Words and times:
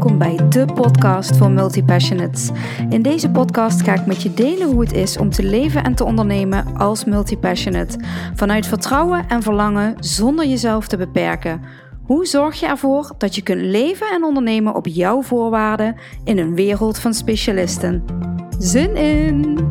welkom 0.00 0.18
bij 0.18 0.48
de 0.48 0.64
podcast 0.74 1.36
voor 1.36 1.50
multipassionates. 1.50 2.50
In 2.88 3.02
deze 3.02 3.30
podcast 3.30 3.82
ga 3.82 3.94
ik 3.94 4.06
met 4.06 4.22
je 4.22 4.34
delen 4.34 4.70
hoe 4.70 4.80
het 4.80 4.92
is 4.92 5.16
om 5.16 5.30
te 5.30 5.42
leven 5.42 5.84
en 5.84 5.94
te 5.94 6.04
ondernemen 6.04 6.76
als 6.76 7.04
multipassionate. 7.04 7.98
Vanuit 8.34 8.66
vertrouwen 8.66 9.28
en 9.28 9.42
verlangen 9.42 9.94
zonder 9.98 10.46
jezelf 10.46 10.86
te 10.86 10.96
beperken. 10.96 11.60
Hoe 12.02 12.26
zorg 12.26 12.60
je 12.60 12.66
ervoor 12.66 13.14
dat 13.18 13.34
je 13.34 13.42
kunt 13.42 13.60
leven 13.60 14.06
en 14.10 14.24
ondernemen 14.24 14.74
op 14.74 14.86
jouw 14.86 15.22
voorwaarden 15.22 15.96
in 16.24 16.38
een 16.38 16.54
wereld 16.54 16.98
van 16.98 17.14
specialisten? 17.14 18.04
Zin 18.58 18.96
in! 18.96 19.68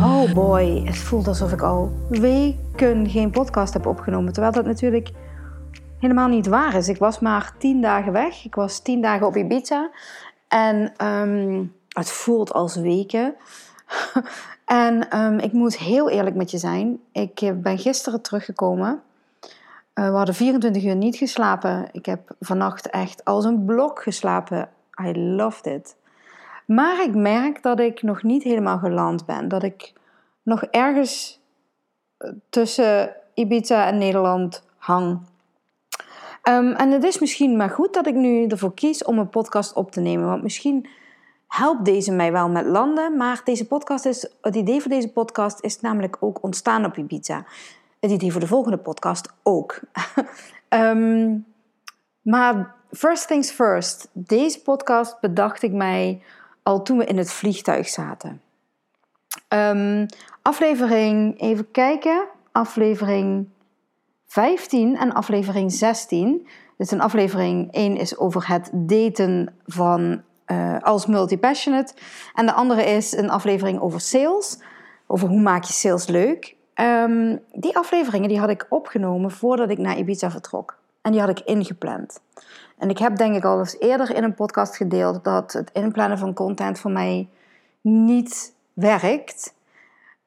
Oh 0.00 0.32
boy, 0.34 0.82
het 0.84 0.98
voelt 0.98 1.28
alsof 1.28 1.52
ik 1.52 1.62
al 1.62 1.92
weken 2.08 3.08
geen 3.08 3.30
podcast 3.30 3.72
heb 3.72 3.86
opgenomen. 3.86 4.32
Terwijl 4.32 4.52
dat 4.52 4.64
natuurlijk 4.64 5.10
helemaal 6.02 6.28
niet 6.28 6.46
waar 6.46 6.74
is. 6.74 6.88
Ik 6.88 6.98
was 6.98 7.18
maar 7.18 7.52
tien 7.58 7.80
dagen 7.80 8.12
weg. 8.12 8.44
Ik 8.44 8.54
was 8.54 8.78
tien 8.78 9.00
dagen 9.00 9.26
op 9.26 9.36
Ibiza. 9.36 9.90
En 10.48 10.92
ehm, 10.96 11.64
het 11.88 12.10
voelt 12.10 12.52
als 12.52 12.76
weken. 12.76 13.34
en 14.64 15.10
ehm, 15.10 15.38
ik 15.38 15.52
moet 15.52 15.78
heel 15.78 16.10
eerlijk 16.10 16.36
met 16.36 16.50
je 16.50 16.58
zijn. 16.58 17.00
Ik 17.12 17.40
eh, 17.40 17.52
ben 17.54 17.78
gisteren 17.78 18.22
teruggekomen. 18.22 19.02
Uh, 19.94 20.08
we 20.08 20.16
hadden 20.16 20.34
24 20.34 20.84
uur 20.84 20.96
niet 20.96 21.16
geslapen. 21.16 21.88
Ik 21.92 22.06
heb 22.06 22.34
vannacht 22.40 22.90
echt 22.90 23.24
als 23.24 23.44
een 23.44 23.64
blok 23.64 24.02
geslapen. 24.02 24.68
I 25.04 25.18
loved 25.18 25.66
it. 25.66 25.96
Maar 26.66 27.02
ik 27.02 27.14
merk 27.14 27.62
dat 27.62 27.80
ik 27.80 28.02
nog 28.02 28.22
niet 28.22 28.42
helemaal 28.42 28.78
geland 28.78 29.26
ben. 29.26 29.48
Dat 29.48 29.62
ik 29.62 29.92
nog 30.42 30.62
ergens 30.62 31.40
eh, 32.16 32.30
tussen 32.50 33.16
Ibiza 33.34 33.86
en 33.86 33.98
Nederland 33.98 34.62
hang. 34.76 35.30
Um, 36.48 36.72
en 36.72 36.90
het 36.90 37.04
is 37.04 37.18
misschien 37.18 37.56
maar 37.56 37.70
goed 37.70 37.94
dat 37.94 38.06
ik 38.06 38.14
nu 38.14 38.46
ervoor 38.46 38.74
kies 38.74 39.04
om 39.04 39.18
een 39.18 39.28
podcast 39.28 39.72
op 39.72 39.90
te 39.90 40.00
nemen. 40.00 40.26
Want 40.26 40.42
misschien 40.42 40.88
helpt 41.48 41.84
deze 41.84 42.12
mij 42.12 42.32
wel 42.32 42.48
met 42.48 42.66
landen. 42.66 43.16
Maar 43.16 43.40
deze 43.44 43.66
podcast 43.66 44.04
is, 44.04 44.28
het 44.40 44.56
idee 44.56 44.80
voor 44.80 44.90
deze 44.90 45.12
podcast 45.12 45.60
is 45.60 45.80
namelijk 45.80 46.16
ook 46.20 46.42
ontstaan 46.42 46.84
op 46.84 46.96
Ibiza. 46.96 47.44
Het 48.00 48.10
idee 48.10 48.32
voor 48.32 48.40
de 48.40 48.46
volgende 48.46 48.78
podcast 48.78 49.32
ook. 49.42 49.80
um, 50.68 51.46
maar 52.32 52.74
first 52.90 53.26
things 53.26 53.50
first. 53.50 54.08
Deze 54.12 54.62
podcast 54.62 55.20
bedacht 55.20 55.62
ik 55.62 55.72
mij 55.72 56.22
al 56.62 56.82
toen 56.82 56.98
we 56.98 57.04
in 57.04 57.18
het 57.18 57.32
vliegtuig 57.32 57.88
zaten. 57.88 58.40
Um, 59.48 60.06
aflevering, 60.42 61.40
even 61.40 61.70
kijken. 61.70 62.24
Aflevering 62.52 63.48
15 64.32 64.96
en 64.96 65.12
aflevering 65.12 65.72
16. 65.72 66.46
Dus 66.76 66.90
een 66.90 67.00
aflevering 67.00 67.72
1 67.72 67.96
is 67.96 68.18
over 68.18 68.48
het 68.48 68.70
daten 68.72 69.54
van, 69.66 70.22
uh, 70.46 70.78
als 70.80 71.06
multipassionate. 71.06 71.94
En 72.34 72.46
de 72.46 72.52
andere 72.52 72.84
is 72.84 73.16
een 73.16 73.30
aflevering 73.30 73.80
over 73.80 74.00
sales. 74.00 74.58
Over 75.06 75.28
hoe 75.28 75.40
maak 75.40 75.64
je 75.64 75.72
sales 75.72 76.06
leuk. 76.06 76.56
Um, 76.74 77.40
die 77.52 77.76
afleveringen 77.76 78.28
die 78.28 78.38
had 78.38 78.50
ik 78.50 78.66
opgenomen 78.68 79.30
voordat 79.30 79.70
ik 79.70 79.78
naar 79.78 79.98
Ibiza 79.98 80.30
vertrok. 80.30 80.78
En 81.02 81.12
die 81.12 81.20
had 81.20 81.30
ik 81.30 81.40
ingepland. 81.40 82.20
En 82.78 82.90
ik 82.90 82.98
heb 82.98 83.16
denk 83.16 83.36
ik 83.36 83.44
al 83.44 83.58
eens 83.58 83.78
eerder 83.78 84.14
in 84.14 84.24
een 84.24 84.34
podcast 84.34 84.76
gedeeld 84.76 85.24
dat 85.24 85.52
het 85.52 85.70
inplannen 85.72 86.18
van 86.18 86.34
content 86.34 86.78
voor 86.78 86.90
mij 86.90 87.28
niet 87.80 88.52
werkt. 88.72 89.54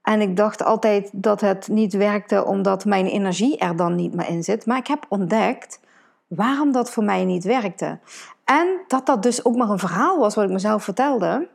En 0.06 0.22
ik 0.22 0.38
dacht 0.38 0.64
altijd 0.64 1.10
dat 1.14 1.42
het 1.42 1.68
niet 1.68 1.94
werkte 1.94 2.46
omdat 2.46 2.86
mijn 2.86 3.06
energie 3.06 3.58
er 3.58 3.76
dan 3.76 3.96
niet 3.96 4.14
meer 4.14 4.28
in 4.28 4.44
zit. 4.44 4.66
Maar 4.66 4.78
ik 4.78 4.88
heb 4.88 5.06
ontdekt 5.10 5.80
waarom 6.28 6.72
dat 6.72 6.92
voor 6.92 7.04
mij 7.04 7.26
niet 7.26 7.44
werkte. 7.44 8.00
En 8.44 8.68
dat 8.88 9.06
dat 9.06 9.24
dus 9.24 9.46
ook 9.46 9.56
maar 9.56 9.70
een 9.70 9.80
verhaal 9.80 10.20
was 10.20 10.36
wat 10.36 10.44
ik 10.44 10.52
mezelf 10.52 10.84
vertelde. 10.84 11.48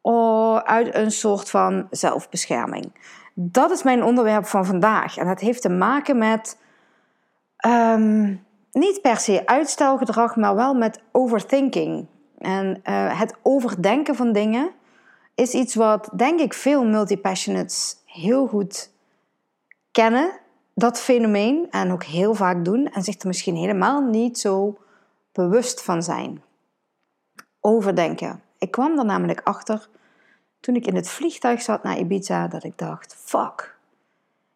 Oh, 0.00 0.56
uit 0.56 0.94
een 0.94 1.10
soort 1.10 1.50
van 1.50 1.86
zelfbescherming. 1.90 2.92
Dat 3.34 3.70
is 3.70 3.82
mijn 3.82 4.04
onderwerp 4.04 4.46
van 4.46 4.66
vandaag. 4.66 5.16
En 5.16 5.26
dat 5.26 5.40
heeft 5.40 5.62
te 5.62 5.68
maken 5.68 6.18
met 6.18 6.58
ehm, 7.56 8.34
niet 8.72 9.00
per 9.02 9.16
se 9.16 9.46
uitstelgedrag, 9.46 10.36
maar 10.36 10.54
wel 10.54 10.74
met 10.74 11.02
overthinking. 11.12 12.06
En 12.38 12.80
uh, 12.84 13.20
het 13.20 13.36
overdenken 13.42 14.14
van 14.14 14.32
dingen 14.32 14.70
is 15.38 15.52
iets 15.52 15.74
wat 15.74 16.08
denk 16.16 16.40
ik 16.40 16.54
veel 16.54 16.84
multipassionates 16.84 17.96
heel 18.04 18.46
goed 18.46 18.90
kennen, 19.90 20.30
dat 20.74 21.00
fenomeen, 21.00 21.66
en 21.70 21.92
ook 21.92 22.04
heel 22.04 22.34
vaak 22.34 22.64
doen 22.64 22.86
en 22.86 23.02
zich 23.02 23.18
er 23.18 23.26
misschien 23.26 23.56
helemaal 23.56 24.00
niet 24.00 24.38
zo 24.38 24.78
bewust 25.32 25.82
van 25.82 26.02
zijn. 26.02 26.42
Overdenken. 27.60 28.42
Ik 28.58 28.70
kwam 28.70 28.98
er 28.98 29.04
namelijk 29.04 29.40
achter 29.44 29.88
toen 30.60 30.74
ik 30.74 30.86
in 30.86 30.94
het 30.94 31.08
vliegtuig 31.08 31.62
zat 31.62 31.82
naar 31.82 31.98
Ibiza 31.98 32.48
dat 32.48 32.64
ik 32.64 32.78
dacht: 32.78 33.16
fuck. 33.24 33.76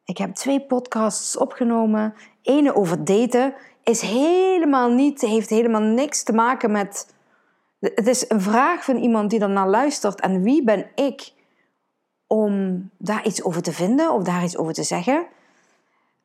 Ik 0.04 0.18
heb 0.18 0.34
twee 0.34 0.60
podcasts 0.60 1.36
opgenomen. 1.36 2.14
Ene 2.42 2.74
over 2.74 3.04
daten 3.04 3.54
is 3.82 4.00
helemaal 4.00 4.90
niet, 4.90 5.20
heeft 5.20 5.50
helemaal 5.50 5.80
niks 5.80 6.22
te 6.22 6.32
maken 6.32 6.70
met 6.70 7.14
het 7.82 8.06
is 8.06 8.24
een 8.28 8.40
vraag 8.40 8.84
van 8.84 8.96
iemand 8.96 9.30
die 9.30 9.46
naar 9.46 9.68
luistert. 9.68 10.20
En 10.20 10.42
wie 10.42 10.64
ben 10.64 10.86
ik 10.94 11.32
om 12.26 12.90
daar 12.98 13.26
iets 13.26 13.42
over 13.42 13.62
te 13.62 13.72
vinden 13.72 14.12
of 14.12 14.22
daar 14.22 14.44
iets 14.44 14.56
over 14.56 14.72
te 14.72 14.82
zeggen? 14.82 15.26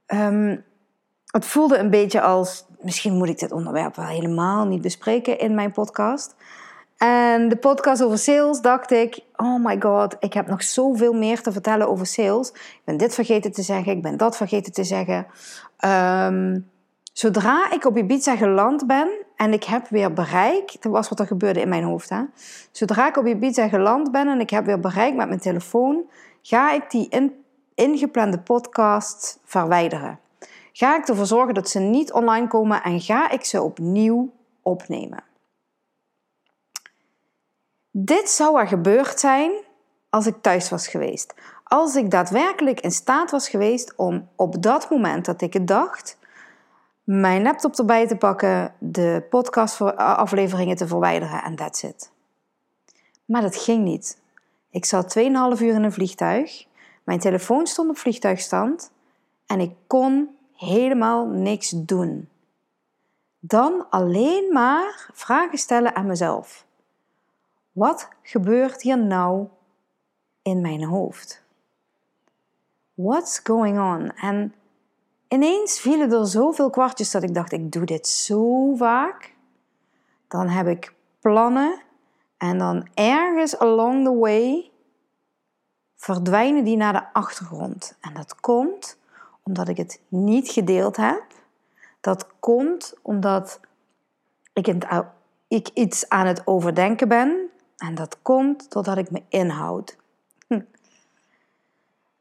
Um, 0.07 0.63
het 1.25 1.45
voelde 1.45 1.78
een 1.78 1.90
beetje 1.90 2.22
als, 2.22 2.66
misschien 2.81 3.13
moet 3.13 3.29
ik 3.29 3.40
dit 3.40 3.51
onderwerp 3.51 3.95
wel 3.95 4.06
helemaal 4.06 4.66
niet 4.66 4.81
bespreken 4.81 5.40
in 5.40 5.56
mijn 5.56 5.72
podcast. 5.72 6.35
En 6.97 7.50
de 7.50 7.57
podcast 7.57 8.03
over 8.03 8.18
sales 8.18 8.62
dacht 8.62 8.91
ik, 8.91 9.19
oh 9.35 9.66
my 9.66 9.81
god, 9.81 10.16
ik 10.19 10.34
heb 10.34 10.47
nog 10.47 10.63
zoveel 10.63 11.13
meer 11.13 11.41
te 11.41 11.51
vertellen 11.51 11.89
over 11.89 12.06
sales. 12.06 12.50
Ik 12.50 12.81
ben 12.84 12.97
dit 12.97 13.13
vergeten 13.13 13.51
te 13.51 13.62
zeggen, 13.62 13.91
ik 13.91 14.01
ben 14.01 14.18
dat 14.18 14.38
vergeten 14.38 14.74
te 14.74 14.84
zeggen. 14.84 15.28
Um, 15.85 16.69
Zodra 17.13 17.72
ik 17.72 17.85
op 17.85 17.97
Ibiza 17.97 18.35
geland 18.35 18.88
ben 18.88 19.25
en 19.38 19.53
ik 19.53 19.64
heb 19.64 19.88
weer 19.88 20.14
bereik, 20.14 20.81
dat 20.81 20.92
was 20.92 21.09
wat 21.09 21.20
er 21.20 21.28
gebeurde 21.28 21.62
in 21.62 21.70
mijn 21.70 21.84
hoofd. 21.84 22.09
Hè? 22.09 22.24
Zodra 22.72 23.08
ik 23.08 23.18
op 23.18 23.25
Ibiza 23.25 23.68
geland 23.68 24.12
ben 24.12 24.28
en 24.28 24.40
ik 24.40 24.50
heb 24.50 24.66
weer 24.66 24.80
bereik 24.80 25.16
met 25.16 25.28
mijn 25.28 25.40
telefoon, 25.40 26.09
ga 26.42 26.72
ik 26.72 26.92
die 26.92 27.09
in, 27.09 27.44
ingeplande 27.75 28.40
podcast 28.40 29.40
verwijderen. 29.44 30.20
Ga 30.74 30.98
ik 30.98 31.08
ervoor 31.08 31.25
zorgen 31.25 31.53
dat 31.53 31.70
ze 31.70 31.80
niet 31.80 32.12
online 32.12 32.48
komen 32.48 32.84
en 32.84 33.02
ga 33.02 33.30
ik 33.30 33.46
ze 33.46 33.62
opnieuw 33.62 34.34
opnemen. 34.62 35.24
Dit 37.92 38.30
zou 38.30 38.59
er 38.59 38.68
gebeurd 38.68 39.19
zijn 39.19 39.52
als 40.09 40.28
ik 40.28 40.36
thuis 40.42 40.69
was 40.69 40.88
geweest. 40.88 41.34
Als 41.64 41.96
ik 41.96 42.12
daadwerkelijk 42.12 42.80
in 42.80 42.92
staat 42.92 43.31
was 43.31 43.50
geweest 43.50 43.94
om 43.96 44.30
op 44.36 44.62
dat 44.62 44.90
moment 44.90 45.25
dat 45.25 45.42
ik 45.42 45.54
het 45.54 45.68
dacht, 45.68 46.18
mijn 47.07 47.41
laptop 47.41 47.75
erbij 47.78 48.07
te 48.07 48.16
pakken, 48.16 48.73
de 48.79 49.25
podcastafleveringen 49.29 50.75
te 50.75 50.88
verwijderen 50.88 51.44
en 51.44 51.56
that's 51.56 51.84
it. 51.84 52.12
Maar 53.25 53.41
dat 53.41 53.56
ging 53.56 53.84
niet. 53.84 54.22
Ik 54.69 54.85
zat 54.85 55.18
2,5 55.19 55.23
uur 55.62 55.73
in 55.73 55.84
een 55.84 55.91
vliegtuig. 55.91 56.66
Mijn 57.03 57.19
telefoon 57.19 57.68
stond 57.68 57.90
op 57.90 57.97
vliegtuigstand 57.97 58.91
en 59.45 59.59
ik 59.59 59.75
kon 59.88 60.38
helemaal 60.56 61.28
niks 61.28 61.69
doen. 61.69 62.29
Dan 63.39 63.89
alleen 63.89 64.53
maar 64.53 65.09
vragen 65.13 65.57
stellen 65.57 65.95
aan 65.95 66.07
mezelf. 66.07 66.66
Wat 67.72 68.09
gebeurt 68.22 68.81
hier 68.81 68.97
nou 68.97 69.47
in 70.41 70.62
mijn 70.62 70.84
hoofd? 70.84 71.44
What's 72.94 73.39
going 73.44 73.80
on? 73.80 74.12
En 74.15 74.53
ineens 75.27 75.79
vielen 75.79 76.12
er 76.12 76.27
zoveel 76.27 76.69
kwartjes 76.69 77.12
dat 77.12 77.24
ik 77.24 77.33
dacht, 77.33 77.51
ik 77.51 77.71
doe 77.71 77.85
dit 77.85 78.07
zo 78.07 78.75
vaak. 78.75 79.33
Dan 80.27 80.47
heb 80.47 80.68
ik 80.68 80.94
plannen 81.19 81.81
en 82.38 82.57
dan 82.57 82.88
ergens 82.94 83.59
along 83.59 84.06
the 84.06 84.18
way 84.18 84.71
verdwijnen 85.95 86.63
die 86.63 86.77
naar 86.77 86.94
de 86.94 87.13
achtergrond. 87.13 87.97
En 88.01 88.13
dat 88.13 88.39
komt 88.39 88.97
omdat 89.44 89.68
ik 89.68 89.77
het 89.77 90.01
niet 90.07 90.50
gedeeld 90.50 90.97
heb. 90.97 91.24
Dat 92.01 92.27
komt 92.39 92.94
omdat 93.01 93.59
ik, 95.47 95.69
iets 95.74 96.09
aan 96.09 96.27
het 96.27 96.47
overdenken 96.47 97.07
ben. 97.07 97.50
En 97.77 97.95
dat 97.95 98.18
komt 98.21 98.71
doordat 98.71 98.97
ik 98.97 99.12
me 99.12 99.21
inhoud. 99.29 99.97
Hm. 100.47 100.62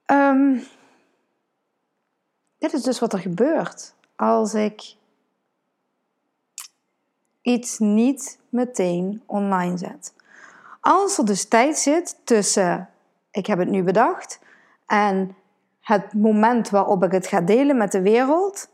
Um, 0.07 0.63
dit 2.71 2.75
is 2.75 2.83
dus 2.83 2.99
wat 2.99 3.13
er 3.13 3.19
gebeurt 3.19 3.95
als 4.17 4.55
ik 4.55 4.95
iets 7.43 7.79
niet 7.79 8.39
meteen 8.49 9.23
online 9.27 9.79
zet. 9.79 10.15
Als 10.81 11.19
er 11.19 11.25
dus 11.25 11.49
tijd 11.49 11.79
zit 11.79 12.17
tussen 12.25 12.89
ik 13.31 13.47
heb 13.47 13.59
het 13.59 13.69
nu 13.69 13.83
bedacht 13.83 14.39
en 14.87 15.37
het 15.81 16.13
moment 16.13 16.71
waarop 16.71 17.05
ik 17.05 17.13
het 17.13 17.27
ga 17.27 17.41
delen 17.41 17.77
met 17.77 17.93
de 17.93 18.03
wereld, 18.03 18.69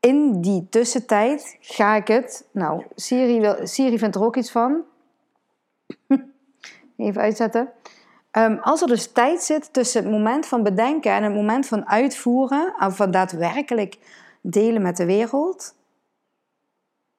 in 0.00 0.40
die 0.40 0.66
tussentijd 0.68 1.56
ga 1.60 1.94
ik 1.94 2.08
het. 2.08 2.48
Nou, 2.50 2.84
Siri, 2.94 3.40
wil, 3.40 3.66
Siri 3.66 3.98
vindt 3.98 4.14
er 4.14 4.24
ook 4.24 4.36
iets 4.36 4.50
van. 4.50 4.82
Even 6.96 7.22
uitzetten. 7.22 7.72
Ehm, 8.32 8.56
als 8.60 8.80
er 8.80 8.86
dus 8.86 9.12
tijd 9.12 9.42
zit 9.42 9.72
tussen 9.72 10.02
het 10.02 10.12
moment 10.12 10.46
van 10.46 10.62
bedenken 10.62 11.12
en 11.12 11.22
het 11.22 11.34
moment 11.34 11.66
van 11.66 11.88
uitvoeren, 11.88 12.74
of 12.78 12.96
van 12.96 13.10
daadwerkelijk 13.10 13.98
delen 14.40 14.82
met 14.82 14.96
de 14.96 15.04
wereld, 15.04 15.74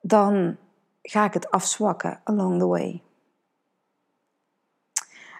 dan 0.02 0.58
ga 1.02 1.26
ik 1.26 1.34
het 1.34 1.52
afzwakken 1.52 2.20
along 2.24 2.60
the 2.60 2.68
way. 2.68 3.02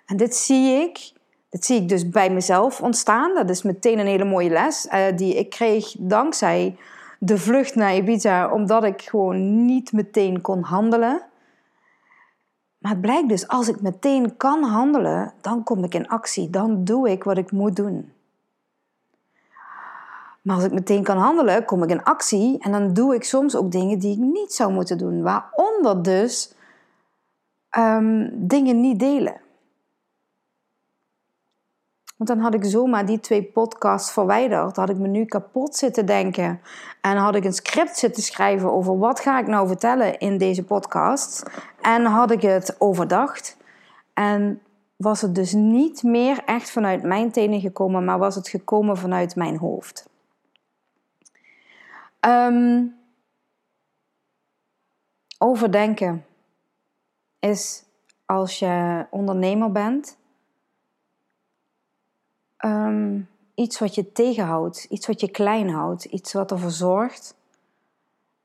En 0.06 0.18
dit 0.18 0.36
zie 0.36 0.82
ik, 0.82 1.14
dit 1.50 1.66
zie 1.66 1.82
ik 1.82 1.90
dus 1.90 2.10
bij 2.10 2.30
mezelf 2.30 2.82
ontstaan. 2.82 3.36
Dat 3.36 3.50
is 3.50 3.62
meteen 3.62 4.00
een 4.00 4.08
hele 4.08 4.24
mooie 4.24 4.50
les 4.50 4.86
uh, 4.86 5.06
die 5.16 5.36
ik 5.36 5.50
kreeg 5.50 5.96
dankzij 6.00 6.78
de 7.20 7.38
vlucht 7.38 7.76
naar 7.76 7.96
Ibiza, 7.96 8.52
omdat 8.52 8.84
ik 8.84 9.02
gewoon 9.02 9.66
niet 9.66 9.92
meteen 9.92 10.42
kon 10.42 10.62
handelen. 10.62 11.22
Maar 12.84 12.92
het 12.92 13.02
blijkt 13.02 13.30
dus, 13.30 13.48
als 13.48 13.68
ik 13.68 13.82
meteen 13.82 14.38
kan 14.38 14.64
handelen, 14.64 15.34
dan 15.42 15.64
kom 15.64 15.84
ik 15.84 15.94
in 15.94 16.08
actie. 16.08 16.50
Dan 16.50 16.84
doe 16.84 17.10
ik 17.10 17.24
wat 17.24 17.38
ik 17.38 17.52
moet 17.52 17.76
doen. 17.76 18.12
Maar 20.42 20.56
als 20.56 20.64
ik 20.64 20.72
meteen 20.74 21.04
kan 21.04 21.18
handelen, 21.18 21.66
kom 21.66 21.84
ik 21.84 21.90
in 21.90 22.04
actie 22.04 22.60
en 22.60 22.72
dan 22.72 22.94
doe 22.94 23.16
ik 23.16 23.24
soms 23.24 23.56
ook 23.56 23.72
dingen 23.72 24.00
die 24.00 24.12
ik 24.12 24.18
niet 24.18 24.54
zou 24.54 24.72
moeten 24.74 24.98
doen. 24.98 25.22
Waaronder 25.22 26.04
dus 26.04 26.54
um, 27.78 28.48
dingen 28.48 28.82
niet 28.82 29.00
delen. 29.00 29.36
Want 32.16 32.30
dan 32.30 32.40
had 32.40 32.54
ik 32.54 32.64
zomaar 32.64 33.06
die 33.06 33.20
twee 33.20 33.44
podcasts 33.44 34.12
verwijderd. 34.12 34.76
Had 34.76 34.90
ik 34.90 34.98
me 34.98 35.08
nu 35.08 35.26
kapot 35.26 35.76
zitten 35.76 36.06
denken. 36.06 36.62
En 37.02 37.18
had 37.18 37.36
ik 37.36 37.44
een 37.44 37.54
script 37.54 37.98
zitten 37.98 38.24
schrijven 38.24 38.72
over 38.72 38.98
wat 38.98 39.20
ga 39.20 39.40
ik 39.40 39.48
nou 39.48 39.68
vertellen 39.68 40.20
in 40.20 40.38
deze 40.38 40.64
podcast. 40.64 41.44
En 41.82 42.06
had 42.06 42.32
ik 42.32 42.42
het 42.42 42.76
overdacht. 42.80 43.58
En 44.14 44.62
was 44.96 45.22
het 45.22 45.36
dus 45.36 45.54
niet 45.54 46.04
meer 46.04 46.44
echt 46.46 46.72
vanuit 46.72 47.04
mijn 47.04 47.32
tenen 47.32 47.60
gekomen, 47.60 48.06
maar 48.06 48.20
was 48.20 48.36
het 48.36 48.48
gekomen 48.48 48.98
vanuit 48.98 49.36
mijn 49.36 49.58
hoofd. 49.58 50.10
Um, 52.20 52.96
overdenken 55.38 56.26
is 57.40 57.84
als 58.26 58.60
je 58.60 59.06
ondernemer 59.10 59.72
bent 59.72 60.18
Ehm, 62.64 63.20
iets 63.54 63.80
wat 63.80 63.96
je 63.96 64.12
tegenhoudt, 64.12 64.84
iets 64.84 65.08
wat 65.08 65.22
je 65.22 65.32
klein 65.32 65.70
houdt, 65.70 66.04
iets 66.04 66.34
wat 66.34 66.52
ervoor 66.52 66.72
zorgt 66.72 67.36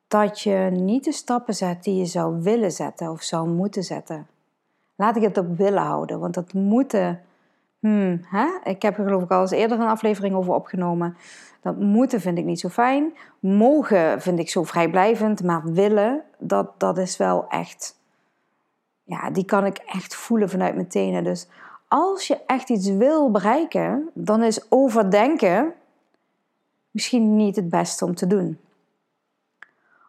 dat 0.09 0.41
je 0.41 0.69
niet 0.73 1.05
de 1.05 1.13
stappen 1.13 1.55
zet 1.55 1.85
die 1.85 1.97
je 1.97 2.05
zou 2.05 2.43
willen 2.43 2.73
zetten 2.73 3.11
of 3.11 3.23
zou 3.23 3.49
moeten 3.49 3.83
zetten. 3.83 4.27
Laat 4.95 5.17
ik 5.17 5.23
het 5.23 5.39
op 5.39 5.57
willen 5.57 5.83
houden, 5.83 6.21
want 6.21 6.35
dat 6.35 6.53
moeten. 6.53 7.21
Hmm, 7.79 8.21
hè? 8.23 8.47
Ik 8.65 8.83
heb 8.83 8.99
er 8.99 9.05
geloof 9.05 9.23
ik 9.23 9.31
al 9.31 9.41
eens 9.41 9.51
eerder 9.51 9.81
een 9.81 9.87
aflevering 9.87 10.35
over 10.35 10.55
opgenomen. 10.55 11.17
Dat 11.61 11.77
moeten 11.77 12.21
vind 12.21 12.39
ik 12.39 12.45
niet 12.45 12.61
zo 12.61 12.69
fijn. 12.69 13.13
Mogen 13.39 14.21
vind 14.21 14.39
ik 14.39 14.51
zo 14.51 14.65
vrijblijvend, 14.65 15.43
maar 15.43 15.73
willen, 15.73 16.23
dat, 16.39 16.81
dat 16.81 16.99
is 16.99 17.17
wel 17.17 17.49
echt. 17.49 17.97
Ja, 19.05 19.31
die 19.31 19.45
kan 19.45 19.67
ik 19.67 19.79
echt 19.79 20.15
voelen 20.15 20.49
vanuit 20.49 20.75
mijn 20.75 20.89
tenen. 20.89 21.25
Dus 21.25 21.49
als 21.89 22.27
je 22.27 22.41
echt 22.47 22.69
iets 22.69 22.89
wil 22.89 23.31
bereiken, 23.31 24.11
dan 24.15 24.43
is 24.43 24.67
overdenken 24.69 25.75
misschien 26.91 27.37
niet 27.37 27.57
het 27.57 27.69
beste 27.69 28.05
om 28.05 28.15
te 28.15 28.27
doen. 28.27 28.59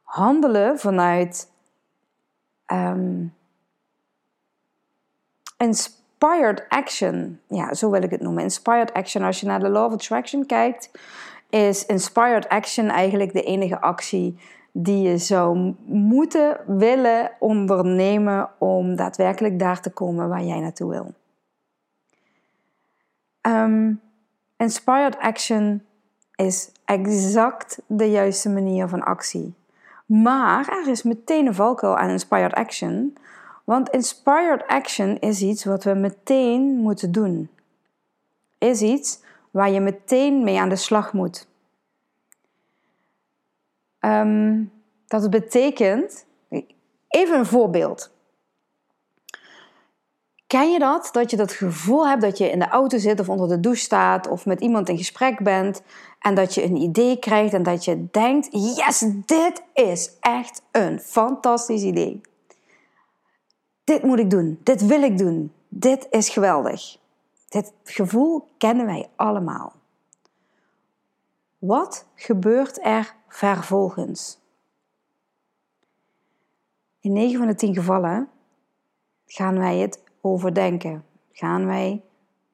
Handelen 0.04 0.80
vanuit 0.80 1.52
um, 2.68 3.34
inspired 5.58 6.66
action, 6.70 7.40
ja, 7.48 7.74
zo 7.74 7.90
wil 7.90 8.04
ik 8.04 8.12
het 8.12 8.22
noemen. 8.22 8.44
Inspired 8.44 8.94
action, 8.94 9.24
als 9.24 9.40
je 9.40 9.46
naar 9.46 9.60
de 9.60 9.70
Law 9.70 9.86
of 9.86 9.94
Attraction 9.94 10.46
kijkt, 10.46 10.92
is 11.50 11.86
inspired 11.86 12.50
action 12.50 12.88
eigenlijk 12.88 13.34
de 13.34 13.44
enige 13.44 13.82
actie 13.82 14.38
die 14.72 15.02
je 15.02 15.18
zou 15.18 15.76
moeten 15.86 16.58
willen 16.68 17.32
ondernemen 17.40 18.50
om 18.58 18.96
daadwerkelijk 18.96 19.60
daar 19.60 19.82
te 19.82 19.90
komen 19.90 20.30
waar 20.30 20.44
jij 20.44 20.60
naartoe 20.60 20.90
wil. 20.90 21.14
Um, 23.42 24.02
inspired 24.58 25.18
action 25.18 25.86
is 26.36 26.72
exact 26.86 27.82
de 27.88 28.12
juiste 28.12 28.50
manier 28.50 28.88
van 28.88 29.04
actie. 29.04 29.54
Maar 30.06 30.68
er 30.68 30.88
is 30.88 31.04
meteen 31.04 31.46
een 31.46 31.56
valkuil 31.56 31.98
aan 31.98 32.10
inspired 32.10 32.54
action. 32.54 33.18
Want 33.64 33.90
inspired 33.90 34.68
action 34.68 35.20
is 35.20 35.42
iets 35.42 35.64
wat 35.64 35.84
we 35.84 35.94
meteen 35.94 36.62
moeten 36.62 37.12
doen. 37.12 37.50
Is 38.58 38.82
iets 38.82 39.24
waar 39.52 39.70
je 39.70 39.80
meteen 39.80 40.44
mee 40.44 40.60
aan 40.60 40.70
de 40.70 40.76
slag 40.76 41.14
moet. 41.14 41.48
Um, 44.00 44.72
dat 45.08 45.30
betekent, 45.30 46.26
even 47.08 47.38
een 47.38 47.46
voorbeeld. 47.46 48.12
Ken 50.50 50.72
je 50.72 50.80
dat? 50.80 51.10
Dat 51.12 51.32
je 51.32 51.38
dat 51.38 51.52
gevoel 51.52 52.08
hebt 52.08 52.22
dat 52.22 52.38
je 52.38 52.50
in 52.50 52.60
de 52.60 52.68
auto 52.68 52.98
zit 52.98 53.20
of 53.20 53.30
onder 53.30 53.48
de 53.48 53.60
douche 53.60 53.82
staat 53.82 54.28
of 54.28 54.46
met 54.46 54.62
iemand 54.62 54.90
in 54.90 54.98
gesprek 54.98 55.44
bent 55.44 55.82
en 56.20 56.36
dat 56.36 56.54
je 56.54 56.64
een 56.64 56.76
idee 56.76 57.20
krijgt 57.20 57.54
en 57.54 57.64
dat 57.64 57.86
je 57.86 58.08
denkt: 58.12 58.48
yes, 58.52 59.06
dit 59.26 59.64
is 59.74 60.12
echt 60.20 60.62
een 60.72 61.00
fantastisch 61.00 61.82
idee. 61.82 62.22
Dit 63.84 64.04
moet 64.04 64.20
ik 64.20 64.30
doen, 64.30 64.60
dit 64.64 64.86
wil 64.86 65.04
ik 65.04 65.18
doen, 65.18 65.54
dit 65.68 66.08
is 66.10 66.30
geweldig. 66.30 66.98
Dit 67.50 67.74
gevoel 67.84 68.48
kennen 68.58 68.86
wij 68.86 69.10
allemaal. 69.16 69.74
Wat 71.58 72.06
gebeurt 72.16 72.86
er 72.86 73.16
vervolgens? 73.28 74.40
In 77.00 77.14
9 77.14 77.38
van 77.38 77.48
de 77.48 77.56
10 77.56 77.74
gevallen 77.74 78.30
gaan 79.26 79.58
wij 79.58 79.78
het 79.78 80.08
overdenken? 80.22 81.04
Gaan 81.32 81.66
wij 81.66 82.02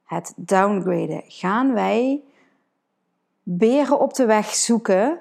het 0.04 0.34
downgraden? 0.36 1.24
Gaan 1.28 1.74
wij 1.74 2.22
beren 3.44 4.00
op 4.00 4.14
de 4.14 4.26
weg 4.26 4.46
zoeken? 4.46 5.20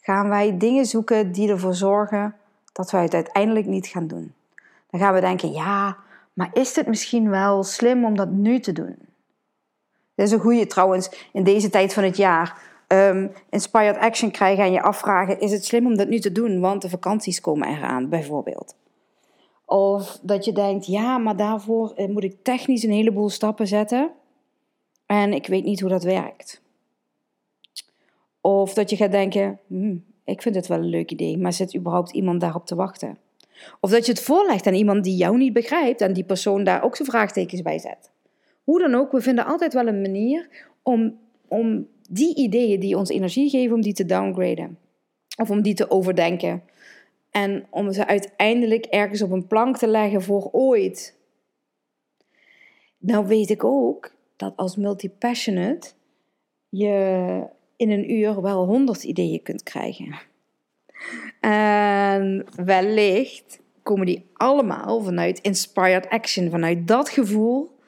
Gaan 0.00 0.28
wij 0.28 0.56
dingen 0.58 0.86
zoeken 0.86 1.32
die 1.32 1.50
ervoor 1.50 1.74
zorgen 1.74 2.36
dat 2.72 2.90
wij 2.90 3.02
het 3.02 3.14
uiteindelijk 3.14 3.66
niet 3.66 3.86
gaan 3.86 4.06
doen? 4.06 4.34
Dan 4.90 5.00
gaan 5.00 5.14
we 5.14 5.20
denken, 5.20 5.52
ja, 5.52 5.96
maar 6.32 6.50
is 6.52 6.76
het 6.76 6.86
misschien 6.86 7.30
wel 7.30 7.62
slim 7.62 8.04
om 8.04 8.16
dat 8.16 8.30
nu 8.30 8.60
te 8.60 8.72
doen? 8.72 8.96
Dat 10.14 10.26
is 10.26 10.32
een 10.32 10.40
goede 10.40 10.66
trouwens 10.66 11.28
in 11.32 11.44
deze 11.44 11.70
tijd 11.70 11.92
van 11.94 12.04
het 12.04 12.16
jaar. 12.16 12.72
Um, 12.88 13.32
inspired 13.50 13.96
action 13.96 14.30
krijgen 14.30 14.64
en 14.64 14.72
je 14.72 14.82
afvragen: 14.82 15.40
is 15.40 15.52
het 15.52 15.64
slim 15.64 15.86
om 15.86 15.96
dat 15.96 16.08
nu 16.08 16.18
te 16.18 16.32
doen? 16.32 16.60
Want 16.60 16.82
de 16.82 16.88
vakanties 16.88 17.40
komen 17.40 17.68
eraan, 17.68 18.08
bijvoorbeeld. 18.08 18.74
Of 19.66 20.18
dat 20.22 20.44
je 20.44 20.52
denkt, 20.52 20.86
ja, 20.86 21.18
maar 21.18 21.36
daarvoor 21.36 21.92
eh, 21.94 22.08
moet 22.08 22.24
ik 22.24 22.36
technisch 22.42 22.82
een 22.82 22.90
heleboel 22.90 23.28
stappen 23.28 23.66
zetten. 23.66 24.10
En 25.06 25.32
ik 25.32 25.46
weet 25.46 25.64
niet 25.64 25.80
hoe 25.80 25.90
dat 25.90 26.02
werkt. 26.02 26.62
Of 28.40 28.74
dat 28.74 28.90
je 28.90 28.96
gaat 28.96 29.10
denken, 29.10 29.58
hmm, 29.66 30.04
ik 30.24 30.42
vind 30.42 30.54
het 30.54 30.66
wel 30.66 30.78
een 30.78 30.84
leuk 30.84 31.10
idee, 31.10 31.38
maar 31.38 31.52
zit 31.52 31.76
überhaupt 31.76 32.12
iemand 32.12 32.40
daarop 32.40 32.66
te 32.66 32.74
wachten? 32.74 33.18
Of 33.80 33.90
dat 33.90 34.06
je 34.06 34.12
het 34.12 34.20
voorlegt 34.20 34.66
aan 34.66 34.74
iemand 34.74 35.04
die 35.04 35.16
jou 35.16 35.36
niet 35.36 35.52
begrijpt 35.52 36.00
en 36.00 36.12
die 36.12 36.24
persoon 36.24 36.64
daar 36.64 36.84
ook 36.84 36.96
zijn 36.96 37.08
vraagtekens 37.08 37.62
bij 37.62 37.78
zet. 37.78 38.10
Hoe 38.64 38.80
dan 38.80 38.94
ook, 38.94 39.12
we 39.12 39.20
vinden 39.20 39.46
altijd 39.46 39.74
wel 39.74 39.86
een 39.86 40.00
manier 40.00 40.48
om, 40.82 41.18
om 41.48 41.86
die 42.08 42.36
ideeën 42.36 42.80
die 42.80 42.96
ons 42.96 43.08
energie 43.08 43.50
geven, 43.50 43.74
om 43.74 43.80
die 43.80 43.92
te 43.92 44.04
downgraden. 44.04 44.78
Of 45.36 45.50
om 45.50 45.62
die 45.62 45.74
te 45.74 45.90
overdenken. 45.90 46.62
En 47.34 47.66
om 47.70 47.92
ze 47.92 48.06
uiteindelijk 48.06 48.84
ergens 48.84 49.22
op 49.22 49.30
een 49.30 49.46
plank 49.46 49.76
te 49.76 49.86
leggen 49.86 50.22
voor 50.22 50.48
ooit. 50.52 51.16
Nou 52.98 53.26
weet 53.26 53.50
ik 53.50 53.64
ook 53.64 54.14
dat 54.36 54.52
als 54.56 54.76
multipassionate 54.76 55.92
je 56.68 57.46
in 57.76 57.90
een 57.90 58.12
uur 58.12 58.42
wel 58.42 58.66
honderd 58.66 59.04
ideeën 59.04 59.42
kunt 59.42 59.62
krijgen. 59.62 60.18
En 61.40 62.46
wellicht 62.64 63.60
komen 63.82 64.06
die 64.06 64.26
allemaal 64.32 65.02
vanuit 65.02 65.38
inspired 65.40 66.08
action, 66.08 66.50
vanuit 66.50 66.88
dat 66.88 67.08
gevoel 67.08 67.78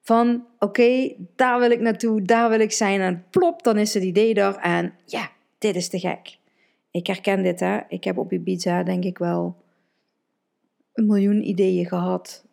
van 0.00 0.46
oké, 0.58 1.14
daar 1.36 1.58
wil 1.58 1.70
ik 1.70 1.80
naartoe, 1.80 2.22
daar 2.22 2.48
wil 2.48 2.60
ik 2.60 2.72
zijn 2.72 3.00
en 3.00 3.24
plop, 3.30 3.62
dan 3.62 3.78
is 3.78 3.94
het 3.94 4.02
idee 4.02 4.34
er 4.34 4.56
en 4.56 4.94
ja, 5.04 5.30
dit 5.58 5.76
is 5.76 5.88
te 5.88 5.98
gek 5.98 6.42
ik 6.94 7.06
herken 7.06 7.42
dit, 7.42 7.60
hè. 7.60 7.80
Ik 7.88 8.04
heb 8.04 8.18
op 8.18 8.32
Ibiza 8.32 8.82
denk 8.82 9.04
ik 9.04 9.18
wel 9.18 9.56
een 10.92 11.06
miljoen 11.06 11.48
ideeën 11.48 11.86
gehad 11.86 12.44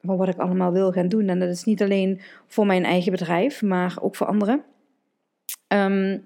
van 0.00 0.16
wat 0.16 0.28
ik 0.28 0.38
allemaal 0.38 0.72
wil 0.72 0.92
gaan 0.92 1.08
doen. 1.08 1.28
En 1.28 1.38
dat 1.38 1.48
is 1.48 1.64
niet 1.64 1.82
alleen 1.82 2.20
voor 2.46 2.66
mijn 2.66 2.84
eigen 2.84 3.12
bedrijf, 3.12 3.62
maar 3.62 3.96
ook 4.00 4.16
voor 4.16 4.26
anderen. 4.26 4.64
Um, 5.68 6.24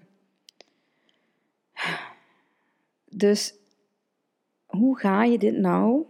Dus 3.10 3.54
hoe 4.66 4.98
ga 4.98 5.24
je 5.24 5.38
dit 5.38 5.56
nou 5.56 6.04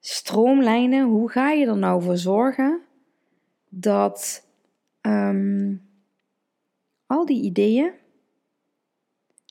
stroomlijnen? 0.00 1.06
Hoe 1.06 1.30
ga 1.30 1.50
je 1.50 1.66
er 1.66 1.76
nou 1.76 2.02
voor 2.02 2.16
zorgen 2.16 2.80
dat 3.68 4.46
ehm, 5.00 5.74
al 7.06 7.26
die 7.26 7.42
ideeën 7.42 7.92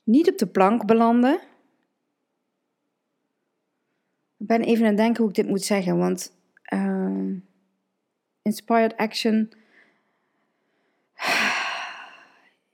niet 0.06 0.30
op 0.30 0.38
de 0.38 0.46
plank 0.46 0.86
belanden? 0.86 1.40
Ik 4.38 4.46
ben 4.46 4.60
even 4.60 4.82
aan 4.82 4.88
het 4.88 4.96
denken 4.96 5.20
hoe 5.20 5.28
ik 5.28 5.36
dit 5.36 5.48
moet 5.48 5.62
zeggen, 5.62 5.98
want 5.98 6.32
uh, 6.74 7.32
inspired 8.42 8.96
action. 8.96 9.52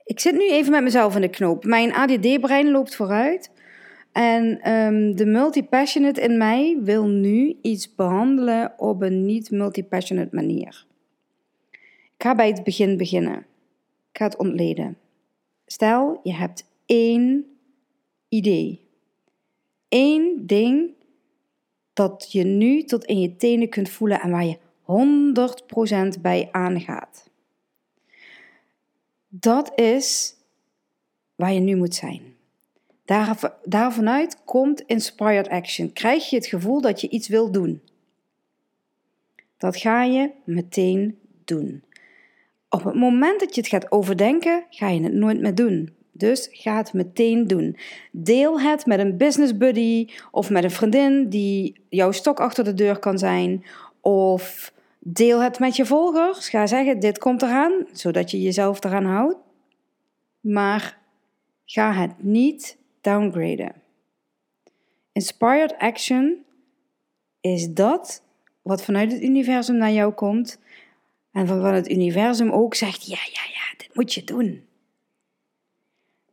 Ik 0.05 0.21
zit 0.21 0.33
nu 0.33 0.51
even 0.51 0.73
met 0.73 0.83
mezelf 0.83 1.15
in 1.15 1.21
de 1.21 1.29
knoop. 1.29 1.65
Mijn 1.65 1.93
ADD-brein 1.93 2.71
loopt 2.71 2.95
vooruit. 2.95 3.51
En 4.13 4.71
um, 4.71 5.17
de 5.17 5.27
multipassionate 5.27 6.21
in 6.21 6.37
mij 6.37 6.79
wil 6.83 7.07
nu 7.07 7.59
iets 7.63 7.95
behandelen 7.95 8.75
op 8.77 9.03
een 9.03 9.25
niet 9.25 9.51
multipassionate 9.51 10.35
manier. 10.35 10.87
Ik 12.17 12.29
ga 12.29 12.35
bij 12.35 12.49
het 12.49 12.65
begin 12.65 12.97
beginnen. 12.97 13.39
Ik 14.11 14.19
ga 14.19 14.25
het 14.25 14.37
ontleden. 14.37 14.99
Stel, 15.67 16.21
je 16.23 16.35
hebt 16.35 16.71
één 16.93 17.57
idee. 18.29 18.81
Eén 19.89 20.43
ding 20.47 20.91
dat 21.93 22.29
je 22.33 22.45
nu 22.45 22.83
tot 22.83 23.05
in 23.05 23.21
je 23.21 23.37
tenen 23.37 23.69
kunt 23.69 23.89
voelen 23.89 24.21
en 24.21 24.31
waar 24.31 24.45
je 24.45 24.59
100% 26.17 26.21
bij 26.21 26.49
aangaat. 26.51 27.31
Dat 29.29 29.79
is 29.79 30.37
waar 31.35 31.53
je 31.53 31.61
nu 31.61 31.77
moet 31.77 31.95
zijn. 31.95 32.23
Daar, 33.05 33.55
daarvanuit 33.65 34.45
komt 34.45 34.81
inspired 34.81 35.49
action. 35.49 35.93
Krijg 35.93 36.31
je 36.31 36.37
het 36.37 36.47
gevoel 36.47 36.81
dat 36.81 37.01
je 37.01 37.09
iets 37.09 37.29
wil 37.29 37.53
doen. 37.53 37.83
Dat 39.57 39.77
ga 39.77 40.05
je 40.05 40.31
meteen 40.45 41.19
doen. 41.45 41.85
Op 42.69 42.85
het 42.85 42.95
moment 42.95 43.41
dat 43.41 43.55
je 43.55 43.61
het 43.61 43.71
gaat 43.71 43.93
overdenken, 43.93 44.65
ga 44.71 44.89
je 44.89 45.03
het 45.03 45.13
nooit 45.13 45.41
meer 45.41 45.55
doen. 45.55 46.01
Dus 46.13 46.49
ga 46.51 46.77
het 46.77 46.93
meteen 46.93 47.47
doen. 47.47 47.77
Deel 48.11 48.61
het 48.61 48.87
met 48.87 48.99
een 48.99 49.17
business 49.17 49.57
buddy 49.57 50.09
of 50.31 50.51
met 50.51 50.65
een 50.65 50.71
vriendin 50.71 51.29
die 51.29 51.81
jouw 51.89 52.13
stok 52.13 52.41
achter 52.41 52.65
de 52.65 52.75
deur 52.75 52.99
kan 52.99 53.19
zijn. 53.19 53.65
Of 54.01 54.73
deel 54.99 55.41
het 55.43 55.59
met 55.59 55.77
je 55.77 55.87
volgers. 55.87 56.49
Ga 56.49 56.67
zeggen: 56.67 57.01
Dit 57.01 57.19
komt 57.19 57.43
eraan, 57.43 57.73
zodat 57.93 58.31
je 58.31 58.43
jezelf 58.43 58.85
eraan 58.85 59.05
houdt. 59.05 59.37
Maar 60.41 60.99
ga 61.65 61.93
het 61.93 62.23
niet 62.23 62.77
downgraden. 63.01 63.73
Inspired 65.13 65.79
action 65.79 66.45
is 67.41 67.73
dat 67.73 68.23
wat 68.63 68.85
vanuit 68.85 69.13
het 69.13 69.23
universum 69.23 69.77
naar 69.77 69.93
jou 69.93 70.13
komt 70.13 70.59
en 71.33 71.47
waarvan 71.47 71.75
het 71.75 71.91
universum 71.91 72.51
ook 72.51 72.75
zegt: 72.75 73.07
ja, 73.07 73.19
ja, 73.33 73.43
ja, 73.53 73.77
dit 73.77 73.91
moet 73.95 74.15
je 74.15 74.25
doen. 74.25 74.65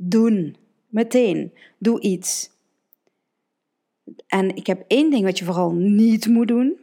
Doen. 0.01 0.56
Meteen. 0.88 1.53
Doe 1.77 2.01
iets. 2.01 2.50
En 4.27 4.56
ik 4.56 4.68
heb 4.68 4.84
één 4.88 5.10
ding 5.10 5.24
wat 5.24 5.38
je 5.39 5.46
vooral 5.46 5.72
niet 5.72 6.27
moet 6.27 6.48
doen. 6.48 6.79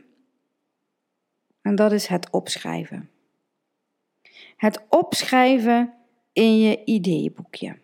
En 1.63 1.75
dat 1.75 1.93
is 1.93 2.07
het 2.07 2.31
opschrijven. 2.31 3.11
Het 4.57 4.85
opschrijven 4.89 5.95
in 6.33 6.59
je 6.59 6.85
ideeënboekje. 6.85 7.79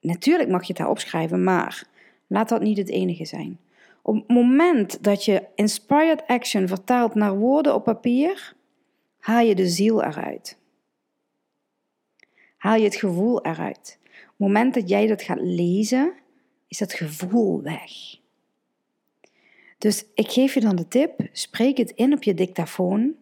Natuurlijk 0.00 0.48
mag 0.48 0.60
je 0.60 0.66
het 0.66 0.76
daar 0.76 0.90
opschrijven, 0.90 1.44
maar 1.44 1.86
laat 2.26 2.48
dat 2.48 2.62
niet 2.62 2.76
het 2.76 2.88
enige 2.88 3.24
zijn. 3.24 3.58
Op 4.02 4.14
het 4.14 4.28
moment 4.28 5.02
dat 5.02 5.24
je 5.24 5.46
inspired 5.54 6.26
action 6.26 6.68
vertaalt 6.68 7.14
naar 7.14 7.36
woorden 7.36 7.74
op 7.74 7.84
papier, 7.84 8.54
haal 9.18 9.44
je 9.44 9.54
de 9.54 9.68
ziel 9.68 10.02
eruit. 10.02 10.58
Haal 12.62 12.76
je 12.76 12.84
het 12.84 12.94
gevoel 12.94 13.44
eruit. 13.44 13.98
Op 14.02 14.28
het 14.28 14.38
moment 14.38 14.74
dat 14.74 14.88
jij 14.88 15.06
dat 15.06 15.22
gaat 15.22 15.40
lezen, 15.40 16.12
is 16.68 16.78
dat 16.78 16.92
gevoel 16.92 17.62
weg. 17.62 17.90
Dus 19.78 20.04
ik 20.14 20.30
geef 20.30 20.54
je 20.54 20.60
dan 20.60 20.76
de 20.76 20.88
tip: 20.88 21.28
spreek 21.32 21.76
het 21.76 21.90
in 21.90 22.12
op 22.12 22.22
je 22.22 22.34
dictafoon, 22.34 23.14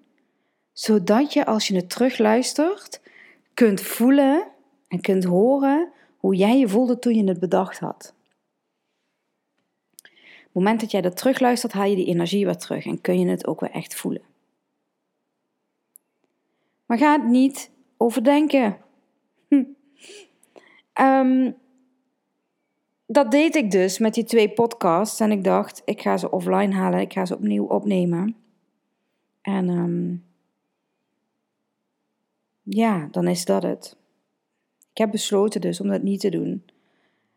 zodat 0.73 1.33
je 1.33 1.47
als 1.47 1.69
je 1.69 1.77
het 1.77 1.91
terugluistert 1.91 3.01
kunt 3.55 3.81
voelen 3.81 4.47
en 4.89 5.01
kunt 5.01 5.25
horen 5.25 5.93
hoe 6.17 6.35
jij 6.35 6.59
je 6.59 6.69
voelde 6.69 6.99
toen 6.99 7.15
je 7.15 7.29
het 7.29 7.41
bedacht 7.41 7.79
had. 7.79 8.15
Op 10.03 10.11
het 10.43 10.53
moment 10.53 10.81
dat 10.81 10.91
jij 10.91 11.01
dat 11.01 11.17
terugluistert, 11.17 11.73
haal 11.73 11.87
je 11.87 11.97
die 11.97 12.07
energie 12.07 12.45
weer 12.45 12.57
terug 12.57 12.87
en 12.87 13.01
kun 13.01 13.21
je 13.21 13.27
het 13.27 13.47
ook 13.47 13.61
weer 13.61 13.71
echt 13.71 13.95
voelen. 13.95 14.23
Maar 16.87 16.99
ga 16.99 17.13
het 17.13 17.29
niet 17.29 17.71
overdenken. 17.97 18.89
Hm. 19.51 19.65
Um, 21.03 21.57
dat 23.07 23.31
deed 23.31 23.55
ik 23.55 23.71
dus 23.71 23.99
met 23.99 24.15
die 24.15 24.25
twee 24.25 24.49
podcasts. 24.51 25.21
En 25.21 25.31
ik 25.31 25.45
dacht, 25.45 25.83
ik 25.85 26.01
ga 26.03 26.17
ze 26.17 26.31
offline 26.31 26.75
halen. 26.75 27.01
Ik 27.01 27.13
ga 27.13 27.25
ze 27.25 27.35
opnieuw 27.35 27.65
opnemen. 27.65 28.37
En 29.43 29.69
um, 29.69 30.25
ja, 32.63 33.09
dan 33.11 33.29
is 33.29 33.45
dat 33.45 33.63
het. 33.63 33.97
Ik 34.91 34.99
heb 34.99 35.11
besloten 35.11 35.61
dus 35.61 35.81
om 35.81 35.89
dat 35.89 36.03
niet 36.03 36.21
te 36.21 36.31
doen. 36.31 36.65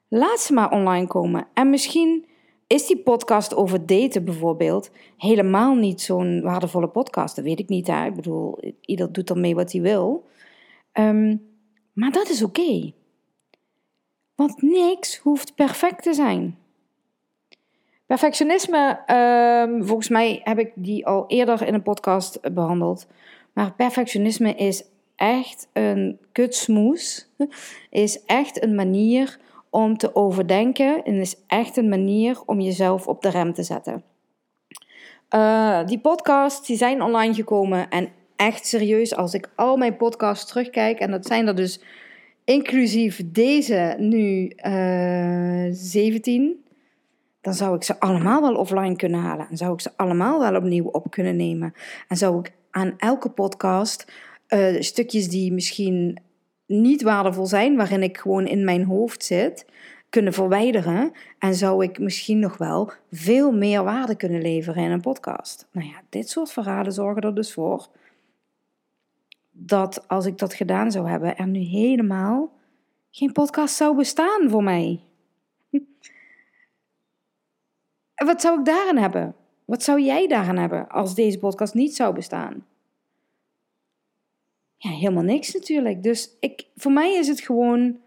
Laat 0.08 0.40
ze 0.40 0.54
maar 0.54 0.72
online 0.72 1.08
komen. 1.08 1.48
En 1.54 1.70
misschien 1.70 2.26
is 2.68 2.88
die 2.88 3.00
podcast 3.00 3.56
over 3.56 3.86
daten 3.86 4.26
bijvoorbeeld 4.26 4.92
helemaal 5.18 5.76
niet 5.76 6.02
zo'n 6.02 6.42
waardevolle 6.42 6.88
podcast. 6.88 7.36
Dat 7.36 7.46
weet 7.46 7.60
ik 7.60 7.70
niet. 7.70 7.88
Hè? 7.88 8.06
Ik 8.06 8.16
bedoel, 8.16 8.60
ieder 8.82 9.12
doet 9.12 9.30
ermee 9.30 9.56
wat 9.56 9.72
hij 9.72 9.82
wil. 9.82 10.26
Um, 10.94 11.53
maar 11.94 12.12
dat 12.12 12.30
is 12.30 12.44
oké. 12.44 12.94
Want 14.36 14.62
niks 14.62 15.18
hoeft 15.18 15.56
perfect 15.56 16.04
te 16.04 16.14
zijn. 16.14 16.58
Perfectionisme, 18.06 19.00
um, 19.68 19.86
volgens 19.86 20.10
mij 20.10 20.42
heb 20.44 20.60
ik 20.60 20.72
die 20.76 21.06
al 21.06 21.24
eerder 21.28 21.68
in 21.68 21.74
een 21.74 21.84
podcast 21.84 22.54
behandeld. 22.54 23.08
Maar 23.54 23.74
perfectionisme 23.74 24.54
is 24.54 24.84
echt 25.16 25.68
een 25.74 26.20
kutsmoes. 26.32 27.30
Is 27.90 28.24
echt 28.26 28.64
een 28.64 28.76
manier 28.76 29.40
om 29.70 29.98
te 29.98 30.16
overdenken. 30.16 31.04
En 31.04 31.14
is 31.14 31.36
echt 31.48 31.78
een 31.78 31.90
manier 31.90 32.42
om 32.46 32.60
jezelf 32.60 33.08
op 33.08 33.22
de 33.22 33.30
rem 33.30 33.54
te 33.54 33.64
zetten. 33.64 34.04
Uh, 35.36 35.86
die 35.86 36.00
podcasts 36.00 36.68
die 36.68 36.78
zijn 36.78 37.02
online 37.02 37.34
gekomen. 37.34 37.90
En 37.90 38.10
echt 38.36 38.68
serieus, 38.68 39.16
als 39.16 39.34
ik 39.34 39.50
al 39.56 39.78
mijn 39.78 39.98
podcasts 39.98 40.52
terugkijk. 40.52 41.00
En 41.00 41.12
dat 41.12 41.26
zijn 41.26 41.48
er 41.48 41.56
dus 41.56 41.82
inclusief 42.44 43.22
deze 43.26 43.96
nu 43.98 44.52
uh, 44.66 45.66
eh, 45.66 45.74
17, 45.74 46.66
dan 47.42 47.54
zou 47.54 47.76
ik 47.76 47.84
ze 47.84 48.00
allemaal 48.00 48.42
wel 48.42 48.56
offline 48.56 48.96
kunnen 48.96 49.20
halen. 49.20 49.48
En 49.50 49.58
zou 49.58 49.74
ik 49.74 49.82
ze 49.82 49.92
allemaal 49.96 50.40
wel 50.40 50.56
opnieuw 50.56 50.86
op 50.86 51.12
kunnen 51.12 51.36
nemen. 51.36 51.74
En 52.08 52.18
zou 52.18 52.40
ik 52.40 52.52
aan 52.72 52.94
elke 52.98 53.30
podcast 53.30 54.12
uh, 54.50 54.82
stukjes 54.82 55.30
die 55.30 55.54
misschien 55.54 56.20
niet 56.66 57.02
waardevol 57.02 57.46
zijn, 57.46 57.76
waarin 57.76 58.04
ik 58.04 58.18
gewoon 58.18 58.48
in 58.48 58.64
mijn 58.64 58.84
hoofd 58.84 59.24
zit, 59.24 59.66
kunnen 60.10 60.34
verwijderen. 60.34 61.12
En 61.40 61.56
zou 61.56 61.84
ik 61.84 62.00
misschien 62.00 62.40
nog 62.40 62.58
wel 62.58 62.92
veel 63.12 63.52
meer 63.52 63.84
waarde 63.84 64.16
kunnen 64.16 64.42
leveren 64.42 64.84
in 64.84 64.92
een 64.92 65.02
podcast. 65.02 65.68
Nou 65.72 65.88
ja, 65.88 66.02
dit 66.10 66.30
soort 66.30 66.52
verhalen 66.52 66.92
zorgen 66.92 67.22
er 67.22 67.36
dus 67.36 67.54
voor 67.54 67.88
dat 69.56 70.08
als 70.08 70.26
ik 70.26 70.38
dat 70.38 70.54
gedaan 70.54 70.92
zou 70.92 71.10
hebben, 71.10 71.38
er 71.38 71.48
nu 71.48 71.60
helemaal 71.60 72.52
geen 73.12 73.32
podcast 73.32 73.76
zou 73.76 73.96
bestaan 73.96 74.50
voor 74.50 74.64
mij. 74.64 75.00
En 78.14 78.26
wat 78.26 78.42
zou 78.42 78.60
ik 78.60 78.66
daarin 78.66 78.98
hebben? 78.98 79.36
Wat 79.66 79.84
zou 79.84 80.02
jij 80.02 80.28
daarin 80.28 80.58
hebben 80.58 80.90
als 80.90 81.16
deze 81.16 81.40
podcast 81.40 81.74
niet 81.74 81.96
zou 81.96 82.14
bestaan? 82.14 82.66
Ja, 84.78 84.90
helemaal 84.90 85.24
niks 85.24 85.54
natuurlijk. 85.54 86.04
Dus 86.04 86.30
ik, 86.40 86.66
voor 86.76 86.92
mij 86.92 87.16
is 87.16 87.28
het 87.28 87.42
gewoon: 87.42 87.98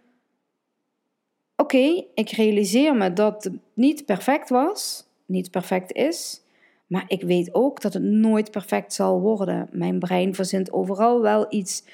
oké, 1.57 2.05
ik 2.15 2.31
realiseer 2.31 2.97
me 2.97 3.13
dat 3.13 3.45
het 3.45 3.55
niet 3.75 4.05
perfect 4.05 4.49
was, 4.49 5.07
niet 5.27 5.51
perfect 5.51 5.93
is. 5.93 6.43
Maar 6.87 7.05
ik 7.07 7.23
weet 7.23 7.55
ook 7.55 7.81
dat 7.81 7.93
het 7.93 8.03
nooit 8.03 8.51
perfect 8.51 8.93
zal 8.93 9.21
worden. 9.21 9.69
Mijn 9.71 9.99
brein 9.99 10.35
verzint 10.35 10.73
overal 10.73 11.21
wel 11.21 11.47
iets, 11.49 11.85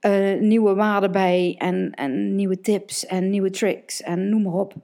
uh, 0.00 0.40
nieuwe 0.40 0.74
waarden 0.74 1.12
bij 1.12 1.54
en, 1.58 1.90
en 1.90 2.34
nieuwe 2.34 2.60
tips 2.60 3.06
en 3.06 3.30
nieuwe 3.30 3.50
tricks 3.50 4.02
en 4.02 4.28
noem 4.28 4.42
maar 4.42 4.52
op. 4.52 4.74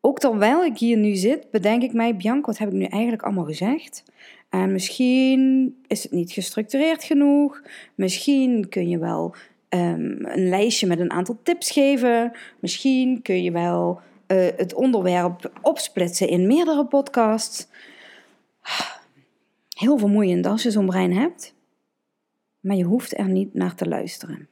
Ook 0.00 0.18
terwijl 0.18 0.64
ik 0.64 0.78
hier 0.78 0.96
nu 0.96 1.14
zit, 1.14 1.50
bedenk 1.50 1.82
ik 1.82 1.92
mij, 1.92 2.16
Bianca, 2.16 2.46
wat 2.46 2.58
heb 2.58 2.68
ik 2.68 2.74
nu 2.74 2.84
eigenlijk 2.84 3.22
allemaal 3.22 3.44
gezegd? 3.44 4.02
En 4.48 4.72
misschien 4.72 5.74
is 5.86 6.02
het 6.02 6.12
niet 6.12 6.32
gestructureerd 6.32 7.04
genoeg. 7.04 7.62
Misschien 7.94 8.68
kun 8.68 8.88
je 8.88 8.98
wel 8.98 9.34
ehm, 9.68 10.24
een 10.24 10.48
lijstje 10.48 10.86
met 10.86 11.00
een 11.00 11.10
aantal 11.10 11.38
tips 11.42 11.70
geven. 11.70 12.32
Misschien 12.60 13.22
kun 13.22 13.42
je 13.42 13.50
wel 13.50 14.00
eh, 14.28 14.46
het 14.56 14.74
onderwerp 14.74 15.58
opsplitsen 15.62 16.28
in 16.28 16.46
meerdere 16.46 16.86
podcasts. 16.86 17.68
Heel 19.68 19.98
vermoeiend 19.98 20.46
als 20.46 20.62
je 20.62 20.70
zo'n 20.70 20.86
brein 20.86 21.12
hebt. 21.12 21.54
Maar 22.60 22.76
je 22.76 22.84
hoeft 22.84 23.18
er 23.18 23.28
niet 23.28 23.54
naar 23.54 23.74
te 23.74 23.88
luisteren. 23.88 24.48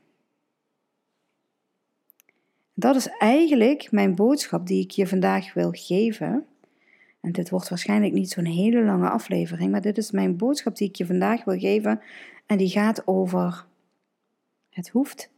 Dat 2.75 2.97
is 2.97 3.09
eigenlijk 3.18 3.92
mijn 3.92 4.14
boodschap 4.14 4.66
die 4.66 4.83
ik 4.83 4.90
je 4.90 5.06
vandaag 5.06 5.54
wil 5.54 5.71
geven. 5.73 6.47
En 7.21 7.33
dit 7.33 7.50
wordt 7.50 7.68
waarschijnlijk 7.68 8.12
niet 8.12 8.30
zo'n 8.30 8.45
hele 8.45 8.85
lange 8.85 9.09
aflevering, 9.09 9.71
maar 9.71 9.80
dit 9.80 9.99
is 9.99 10.11
mijn 10.11 10.37
boodschap 10.37 10.76
die 10.76 10.88
ik 10.88 10.97
je 10.97 11.06
vandaag 11.06 11.45
wil 11.45 11.59
geven. 11.59 12.00
En 12.47 12.59
die 12.59 12.68
gaat 12.68 13.06
over: 13.06 13.66
het 14.71 14.88
hoeft 14.88 15.30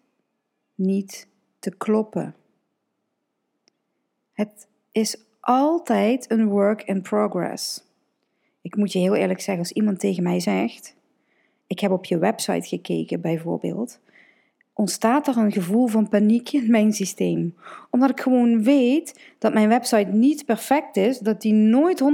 niet 0.74 1.28
te 1.58 1.76
kloppen. 1.76 2.34
Het 4.38 4.66
is 4.92 5.16
altijd 5.40 6.30
een 6.30 6.48
work 6.48 6.82
in 6.82 7.02
progress. 7.02 7.84
Ik 8.60 8.76
moet 8.76 8.92
je 8.92 8.98
heel 8.98 9.14
eerlijk 9.14 9.40
zeggen, 9.40 9.64
als 9.64 9.72
iemand 9.72 10.00
tegen 10.00 10.22
mij 10.22 10.40
zegt: 10.40 10.94
Ik 11.66 11.80
heb 11.80 11.90
op 11.90 12.04
je 12.04 12.18
website 12.18 12.68
gekeken, 12.68 13.20
bijvoorbeeld 13.20 14.00
ontstaat 14.72 15.26
er 15.26 15.36
een 15.36 15.52
gevoel 15.52 15.86
van 15.86 16.08
paniek 16.08 16.52
in 16.52 16.70
mijn 16.70 16.92
systeem. 16.92 17.54
Omdat 17.90 18.10
ik 18.10 18.20
gewoon 18.20 18.62
weet 18.62 19.20
dat 19.38 19.52
mijn 19.52 19.68
website 19.68 20.10
niet 20.10 20.44
perfect 20.44 20.96
is, 20.96 21.18
dat 21.18 21.40
die 21.40 21.52
nooit 21.52 22.02
100% 22.02 22.04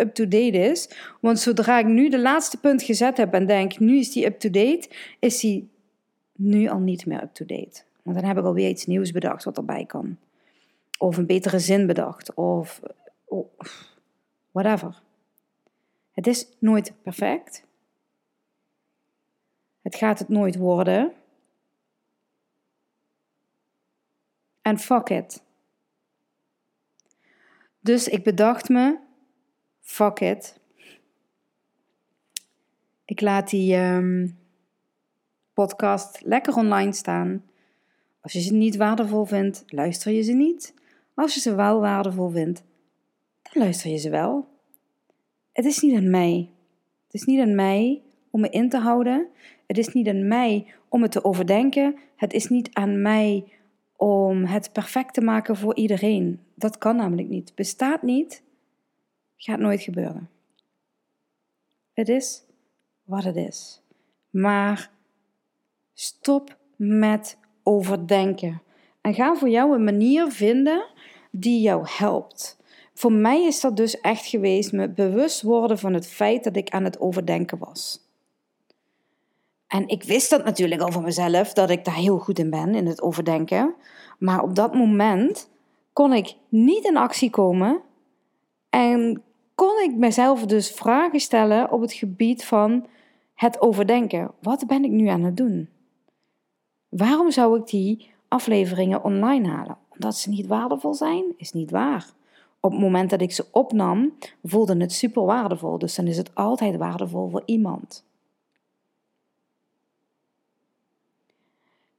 up-to-date 0.00 0.58
is. 0.58 0.90
Want 1.20 1.38
zodra 1.38 1.78
ik 1.78 1.86
nu 1.86 2.08
de 2.08 2.20
laatste 2.20 2.56
punt 2.60 2.82
gezet 2.82 3.16
heb 3.16 3.34
en 3.34 3.46
denk, 3.46 3.78
nu 3.78 3.98
is 3.98 4.12
die 4.12 4.26
up-to-date, 4.26 4.88
is 5.18 5.40
die 5.40 5.68
nu 6.36 6.68
al 6.68 6.78
niet 6.78 7.06
meer 7.06 7.22
up-to-date. 7.22 7.82
Want 8.02 8.16
dan 8.16 8.26
heb 8.26 8.38
ik 8.38 8.44
alweer 8.44 8.68
iets 8.68 8.86
nieuws 8.86 9.10
bedacht 9.10 9.44
wat 9.44 9.56
erbij 9.56 9.84
kan. 9.84 10.16
Of 10.98 11.16
een 11.16 11.26
betere 11.26 11.58
zin 11.58 11.86
bedacht, 11.86 12.34
of 12.34 12.80
whatever. 14.50 15.02
Het 16.10 16.26
is 16.26 16.48
nooit 16.58 16.92
perfect. 17.02 17.64
Het 19.82 19.94
gaat 19.94 20.18
het 20.18 20.28
nooit 20.28 20.56
worden. 20.56 21.12
En 24.62 24.78
fuck 24.78 25.08
it. 25.08 25.42
Dus 27.80 28.08
ik 28.08 28.24
bedacht 28.24 28.68
me, 28.68 28.98
fuck 29.80 30.20
it. 30.20 30.58
Ik 33.04 33.20
laat 33.20 33.50
die 33.50 33.76
um, 33.76 34.38
podcast 35.52 36.20
lekker 36.24 36.56
online 36.56 36.92
staan. 36.92 37.44
Als 38.20 38.32
je 38.32 38.40
ze 38.40 38.52
niet 38.52 38.76
waardevol 38.76 39.24
vindt, 39.24 39.64
luister 39.66 40.12
je 40.12 40.22
ze 40.22 40.32
niet. 40.32 40.74
Als 41.16 41.34
je 41.34 41.40
ze 41.40 41.54
wel 41.54 41.80
waardevol 41.80 42.28
vindt, 42.28 42.62
dan 43.42 43.62
luister 43.62 43.90
je 43.90 43.96
ze 43.96 44.10
wel. 44.10 44.48
Het 45.52 45.64
is 45.64 45.80
niet 45.80 45.96
aan 45.96 46.10
mij. 46.10 46.50
Het 47.04 47.14
is 47.14 47.24
niet 47.24 47.40
aan 47.40 47.54
mij 47.54 48.02
om 48.30 48.40
me 48.40 48.48
in 48.48 48.68
te 48.68 48.78
houden. 48.78 49.28
Het 49.66 49.78
is 49.78 49.92
niet 49.92 50.08
aan 50.08 50.28
mij 50.28 50.74
om 50.88 51.02
het 51.02 51.10
te 51.10 51.24
overdenken. 51.24 51.96
Het 52.16 52.32
is 52.32 52.48
niet 52.48 52.74
aan 52.74 53.02
mij 53.02 53.44
om 53.96 54.44
het 54.44 54.72
perfect 54.72 55.14
te 55.14 55.20
maken 55.20 55.56
voor 55.56 55.74
iedereen. 55.74 56.40
Dat 56.54 56.78
kan 56.78 56.96
namelijk 56.96 57.28
niet. 57.28 57.54
Bestaat 57.54 58.02
niet, 58.02 58.42
gaat 59.36 59.58
nooit 59.58 59.82
gebeuren. 59.82 60.30
Het 61.92 62.08
is 62.08 62.44
wat 63.04 63.24
het 63.24 63.36
is. 63.36 63.82
Maar 64.30 64.90
stop 65.92 66.56
met 66.76 67.38
overdenken. 67.62 68.62
En 69.06 69.14
ga 69.14 69.34
voor 69.34 69.48
jou 69.48 69.74
een 69.74 69.84
manier 69.84 70.30
vinden 70.30 70.84
die 71.30 71.60
jou 71.60 71.86
helpt. 71.88 72.58
Voor 72.94 73.12
mij 73.12 73.44
is 73.44 73.60
dat 73.60 73.76
dus 73.76 74.00
echt 74.00 74.26
geweest 74.26 74.72
me 74.72 74.88
bewust 74.88 75.42
worden 75.42 75.78
van 75.78 75.94
het 75.94 76.06
feit 76.06 76.44
dat 76.44 76.56
ik 76.56 76.70
aan 76.70 76.84
het 76.84 77.00
overdenken 77.00 77.58
was. 77.58 78.00
En 79.66 79.88
ik 79.88 80.02
wist 80.02 80.30
dat 80.30 80.44
natuurlijk 80.44 80.80
al 80.80 80.92
van 80.92 81.02
mezelf, 81.02 81.52
dat 81.52 81.70
ik 81.70 81.84
daar 81.84 81.94
heel 81.94 82.18
goed 82.18 82.38
in 82.38 82.50
ben, 82.50 82.74
in 82.74 82.86
het 82.86 83.02
overdenken. 83.02 83.74
Maar 84.18 84.42
op 84.42 84.54
dat 84.54 84.74
moment 84.74 85.48
kon 85.92 86.12
ik 86.12 86.34
niet 86.48 86.84
in 86.84 86.96
actie 86.96 87.30
komen 87.30 87.80
en 88.70 89.22
kon 89.54 89.82
ik 89.82 89.94
mezelf 89.96 90.46
dus 90.46 90.70
vragen 90.70 91.20
stellen 91.20 91.72
op 91.72 91.80
het 91.80 91.92
gebied 91.92 92.44
van 92.44 92.86
het 93.34 93.60
overdenken. 93.60 94.30
Wat 94.40 94.66
ben 94.66 94.84
ik 94.84 94.90
nu 94.90 95.06
aan 95.06 95.22
het 95.22 95.36
doen? 95.36 95.68
Waarom 96.88 97.30
zou 97.30 97.58
ik 97.58 97.66
die 97.66 98.14
afleveringen 98.28 99.04
online 99.04 99.48
halen? 99.48 99.76
Omdat 99.88 100.16
ze 100.16 100.28
niet 100.28 100.46
waardevol 100.46 100.94
zijn? 100.94 101.24
Is 101.36 101.52
niet 101.52 101.70
waar. 101.70 102.06
Op 102.60 102.70
het 102.70 102.80
moment 102.80 103.10
dat 103.10 103.20
ik 103.20 103.32
ze 103.32 103.46
opnam, 103.52 104.12
voelde 104.44 104.76
het 104.76 104.92
super 104.92 105.24
waardevol. 105.24 105.78
Dus 105.78 105.94
dan 105.94 106.06
is 106.06 106.16
het 106.16 106.34
altijd 106.34 106.76
waardevol 106.76 107.28
voor 107.28 107.42
iemand. 107.44 108.04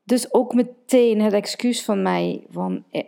Dus 0.04 0.34
ook 0.34 0.54
meteen 0.54 1.22
het 1.22 1.34
excuus 1.34 1.86
van 1.86 2.02
mij 2.02 2.44
van 2.50 2.84
eh, 2.92 3.04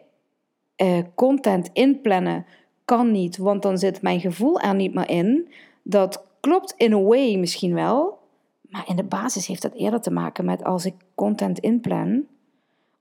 eh, 0.75 1.05
content 1.15 1.69
inplannen 1.73 2.45
kan 2.85 3.11
niet, 3.11 3.37
want 3.37 3.61
dan 3.61 3.77
zit 3.77 4.01
mijn 4.01 4.19
gevoel 4.19 4.59
er 4.59 4.75
niet 4.75 4.93
meer 4.93 5.09
in. 5.09 5.53
Dat 5.83 6.25
klopt 6.39 6.73
in 6.77 6.93
a 6.93 7.01
way 7.01 7.35
misschien 7.35 7.73
wel, 7.73 8.19
maar 8.61 8.83
in 8.87 8.95
de 8.95 9.03
basis 9.03 9.47
heeft 9.47 9.61
dat 9.61 9.73
eerder 9.73 10.01
te 10.01 10.11
maken 10.11 10.45
met 10.45 10.63
als 10.63 10.85
ik 10.85 10.93
content 11.15 11.59
inplan. 11.59 12.25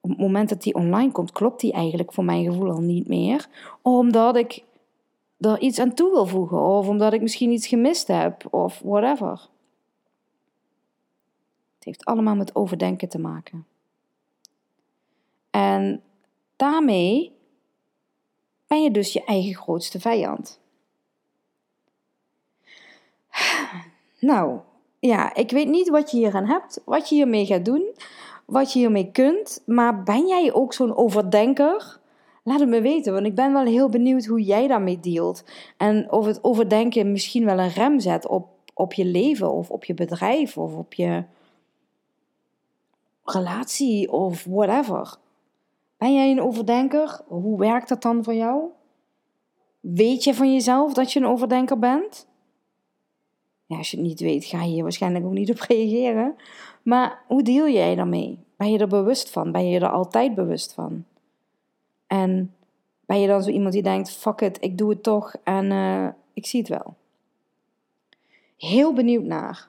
Op 0.08 0.14
het 0.14 0.26
moment 0.26 0.48
dat 0.48 0.62
die 0.62 0.74
online 0.74 1.12
komt, 1.12 1.32
klopt 1.32 1.60
die 1.60 1.72
eigenlijk 1.72 2.12
voor 2.12 2.24
mijn 2.24 2.44
gevoel 2.44 2.70
al 2.70 2.80
niet 2.80 3.08
meer. 3.08 3.48
Omdat 3.82 4.36
ik 4.36 4.64
er 5.38 5.60
iets 5.60 5.78
aan 5.78 5.94
toe 5.94 6.10
wil 6.10 6.26
voegen, 6.26 6.62
of 6.62 6.88
omdat 6.88 7.12
ik 7.12 7.20
misschien 7.20 7.50
iets 7.50 7.66
gemist 7.66 8.06
heb, 8.06 8.46
of 8.50 8.80
whatever. 8.84 9.48
Het 11.74 11.84
heeft 11.84 12.04
allemaal 12.04 12.34
met 12.34 12.54
overdenken 12.54 13.08
te 13.08 13.18
maken. 13.18 13.66
En 15.50 16.02
daarmee 16.56 17.32
ben 18.66 18.82
je 18.82 18.90
dus 18.90 19.12
je 19.12 19.24
eigen 19.24 19.54
grootste 19.54 20.00
vijand. 20.00 20.60
Nou, 24.20 24.60
ja, 24.98 25.34
ik 25.34 25.50
weet 25.50 25.68
niet 25.68 25.88
wat 25.88 26.10
je 26.10 26.16
hier 26.16 26.34
aan 26.34 26.46
hebt, 26.46 26.80
wat 26.84 27.08
je 27.08 27.14
hiermee 27.14 27.46
gaat 27.46 27.64
doen, 27.64 27.94
wat 28.50 28.72
je 28.72 28.78
hiermee 28.78 29.10
kunt, 29.10 29.62
maar 29.66 30.02
ben 30.02 30.26
jij 30.26 30.52
ook 30.52 30.72
zo'n 30.72 30.96
overdenker? 30.96 32.00
Laat 32.44 32.60
het 32.60 32.68
me 32.68 32.80
weten, 32.80 33.12
want 33.12 33.26
ik 33.26 33.34
ben 33.34 33.52
wel 33.52 33.64
heel 33.64 33.88
benieuwd 33.88 34.24
hoe 34.24 34.42
jij 34.42 34.66
daarmee 34.66 35.00
dealt. 35.00 35.44
En 35.76 36.12
of 36.12 36.26
het 36.26 36.44
overdenken 36.44 37.12
misschien 37.12 37.44
wel 37.44 37.58
een 37.58 37.70
rem 37.70 38.00
zet 38.00 38.26
op, 38.26 38.48
op 38.74 38.92
je 38.92 39.04
leven 39.04 39.52
of 39.52 39.70
op 39.70 39.84
je 39.84 39.94
bedrijf 39.94 40.58
of 40.58 40.74
op 40.74 40.94
je 40.94 41.24
relatie 43.24 44.12
of 44.12 44.44
whatever. 44.44 45.16
Ben 45.96 46.14
jij 46.14 46.30
een 46.30 46.42
overdenker? 46.42 47.20
Hoe 47.26 47.58
werkt 47.58 47.88
dat 47.88 48.02
dan 48.02 48.24
voor 48.24 48.34
jou? 48.34 48.64
Weet 49.80 50.24
je 50.24 50.34
van 50.34 50.52
jezelf 50.52 50.92
dat 50.92 51.12
je 51.12 51.20
een 51.20 51.26
overdenker 51.26 51.78
bent? 51.78 52.26
Ja, 53.66 53.76
als 53.76 53.90
je 53.90 53.96
het 53.96 54.06
niet 54.06 54.20
weet, 54.20 54.44
ga 54.44 54.62
je 54.62 54.70
hier 54.70 54.82
waarschijnlijk 54.82 55.24
ook 55.24 55.32
niet 55.32 55.50
op 55.50 55.60
reageren. 55.68 56.36
Maar 56.88 57.22
hoe 57.26 57.42
deel 57.42 57.68
jij 57.68 57.94
daarmee? 57.94 58.38
Ben 58.56 58.70
je 58.70 58.78
er 58.78 58.88
bewust 58.88 59.30
van? 59.30 59.52
Ben 59.52 59.68
je 59.68 59.80
er 59.80 59.90
altijd 59.90 60.34
bewust 60.34 60.72
van? 60.74 61.04
En 62.06 62.54
ben 63.06 63.20
je 63.20 63.26
dan 63.26 63.42
zo 63.42 63.50
iemand 63.50 63.72
die 63.72 63.82
denkt: 63.82 64.10
fuck 64.10 64.40
it, 64.40 64.56
ik 64.60 64.78
doe 64.78 64.90
het 64.90 65.02
toch 65.02 65.34
en 65.44 65.70
uh, 65.70 66.08
ik 66.32 66.46
zie 66.46 66.60
het 66.60 66.68
wel? 66.68 66.96
Heel 68.56 68.92
benieuwd 68.92 69.24
naar. 69.24 69.68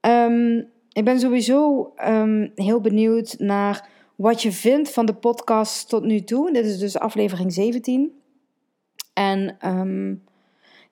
Um, 0.00 0.70
ik 0.92 1.04
ben 1.04 1.20
sowieso 1.20 1.92
um, 2.06 2.52
heel 2.54 2.80
benieuwd 2.80 3.38
naar 3.38 3.88
wat 4.14 4.42
je 4.42 4.52
vindt 4.52 4.90
van 4.90 5.06
de 5.06 5.14
podcast 5.14 5.88
tot 5.88 6.04
nu 6.04 6.20
toe. 6.24 6.52
Dit 6.52 6.64
is 6.64 6.78
dus 6.78 6.98
aflevering 6.98 7.52
17. 7.52 8.20
En 9.12 9.56
um, 9.66 10.24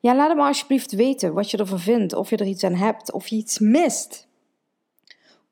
ja, 0.01 0.17
laat 0.17 0.37
me 0.37 0.43
alsjeblieft 0.43 0.93
weten 0.93 1.35
wat 1.35 1.51
je 1.51 1.57
ervan 1.57 1.81
vindt. 1.81 2.15
Of 2.15 2.31
je 2.31 2.37
er 2.37 2.47
iets 2.47 2.65
aan 2.65 2.75
hebt, 2.75 3.13
of 3.13 3.27
je 3.27 3.37
iets 3.37 3.59
mist. 3.59 4.31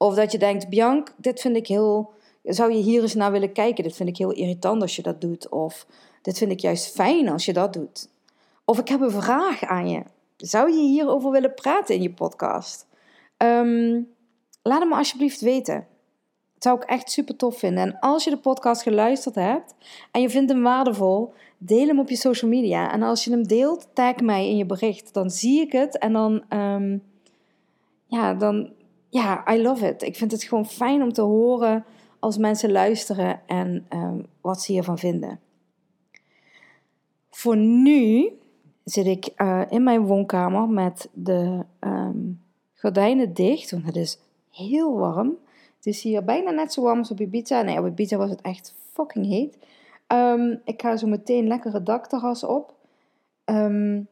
Of 0.02 0.14
dat 0.14 0.32
je 0.32 0.38
denkt, 0.38 0.68
Bianc, 0.68 1.14
dit 1.16 1.40
vind 1.40 1.56
ik 1.56 1.66
heel... 1.66 2.12
Zou 2.42 2.72
je 2.72 2.82
hier 2.82 3.02
eens 3.02 3.14
naar 3.14 3.32
willen 3.32 3.52
kijken? 3.52 3.84
Dit 3.84 3.96
vind 3.96 4.08
ik 4.08 4.16
heel 4.16 4.32
irritant 4.32 4.82
als 4.82 4.96
je 4.96 5.02
dat 5.02 5.20
doet. 5.20 5.48
Of 5.48 5.86
dit 6.22 6.38
vind 6.38 6.50
ik 6.50 6.60
juist 6.60 6.94
fijn 6.94 7.28
als 7.28 7.44
je 7.44 7.52
dat 7.52 7.72
doet. 7.72 8.08
Of 8.64 8.78
ik 8.78 8.88
heb 8.88 9.00
een 9.00 9.10
vraag 9.10 9.64
aan 9.64 9.88
je. 9.88 10.02
Zou 10.36 10.70
je 10.70 10.80
hierover 10.80 11.30
willen 11.30 11.54
praten 11.54 11.94
in 11.94 12.02
je 12.02 12.12
podcast? 12.12 12.86
Um, 13.36 14.08
laat 14.62 14.80
het 14.80 14.88
me 14.88 14.96
alsjeblieft 14.96 15.40
weten. 15.40 15.86
Dat 16.54 16.62
zou 16.62 16.76
ik 16.76 16.84
echt 16.84 17.10
super 17.10 17.36
tof 17.36 17.58
vinden. 17.58 17.82
En 17.82 17.98
als 17.98 18.24
je 18.24 18.30
de 18.30 18.38
podcast 18.38 18.82
geluisterd 18.82 19.34
hebt 19.34 19.74
en 20.10 20.20
je 20.20 20.30
vindt 20.30 20.50
hem 20.50 20.62
waardevol, 20.62 21.32
deel 21.58 21.86
hem 21.86 21.98
op 21.98 22.08
je 22.08 22.16
social 22.16 22.50
media. 22.50 22.92
En 22.92 23.02
als 23.02 23.24
je 23.24 23.30
hem 23.30 23.46
deelt, 23.46 23.88
tag 23.92 24.16
mij 24.16 24.48
in 24.48 24.56
je 24.56 24.66
bericht. 24.66 25.14
Dan 25.14 25.30
zie 25.30 25.60
ik 25.60 25.72
het 25.72 25.98
en 25.98 26.12
dan, 26.12 26.42
um, 26.48 27.02
ja, 28.06 28.34
dan 28.34 28.78
ja, 29.10 29.54
I 29.54 29.62
love 29.62 29.88
it. 29.88 30.02
Ik 30.02 30.16
vind 30.16 30.32
het 30.32 30.42
gewoon 30.42 30.66
fijn 30.66 31.02
om 31.02 31.12
te 31.12 31.22
horen 31.22 31.84
als 32.18 32.36
mensen 32.38 32.72
luisteren 32.72 33.40
en 33.46 33.86
ehm, 33.88 34.18
wat 34.40 34.62
ze 34.62 34.72
hiervan 34.72 34.98
vinden. 34.98 35.40
Voor 37.30 37.56
nu 37.56 38.32
zit 38.84 39.06
ik 39.06 39.32
uh, 39.36 39.62
in 39.68 39.82
mijn 39.82 40.06
woonkamer 40.06 40.68
met 40.68 41.08
de 41.12 41.64
um, 41.80 42.42
gordijnen 42.74 43.34
dicht, 43.34 43.70
want 43.70 43.84
het 43.84 43.96
is 43.96 44.18
heel 44.50 44.98
warm. 44.98 45.36
Het 45.76 45.86
is 45.86 46.02
hier 46.02 46.24
bijna 46.24 46.50
net 46.50 46.72
zo 46.72 46.82
warm 46.82 46.98
als 46.98 47.10
op 47.10 47.20
Ibiza. 47.20 47.62
Nee, 47.62 47.78
op 47.78 47.86
Ibiza 47.86 48.16
was 48.16 48.30
het 48.30 48.40
echt 48.40 48.74
fucking 48.92 49.26
heet. 49.26 49.58
Um, 50.08 50.60
ik 50.64 50.80
ga 50.80 50.96
zo 50.96 51.06
meteen 51.06 51.46
lekkere 51.46 51.82
dakterras 51.82 52.44
op. 52.44 52.74
Um, 53.44 54.08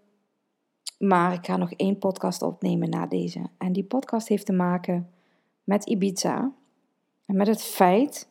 maar 0.99 1.33
ik 1.33 1.47
ga 1.47 1.57
nog 1.57 1.73
één 1.73 1.99
podcast 1.99 2.43
opnemen 2.43 2.91
na 2.91 3.07
deze. 3.07 3.41
En 3.59 3.73
die 3.73 3.85
podcast 3.85 4.29
heeft 4.29 4.47
te 4.47 4.53
maken 4.53 5.11
met 5.65 5.87
Ibiza. 5.87 6.53
En 7.27 7.37
met 7.37 7.47
het 7.47 7.63
feit 7.63 8.29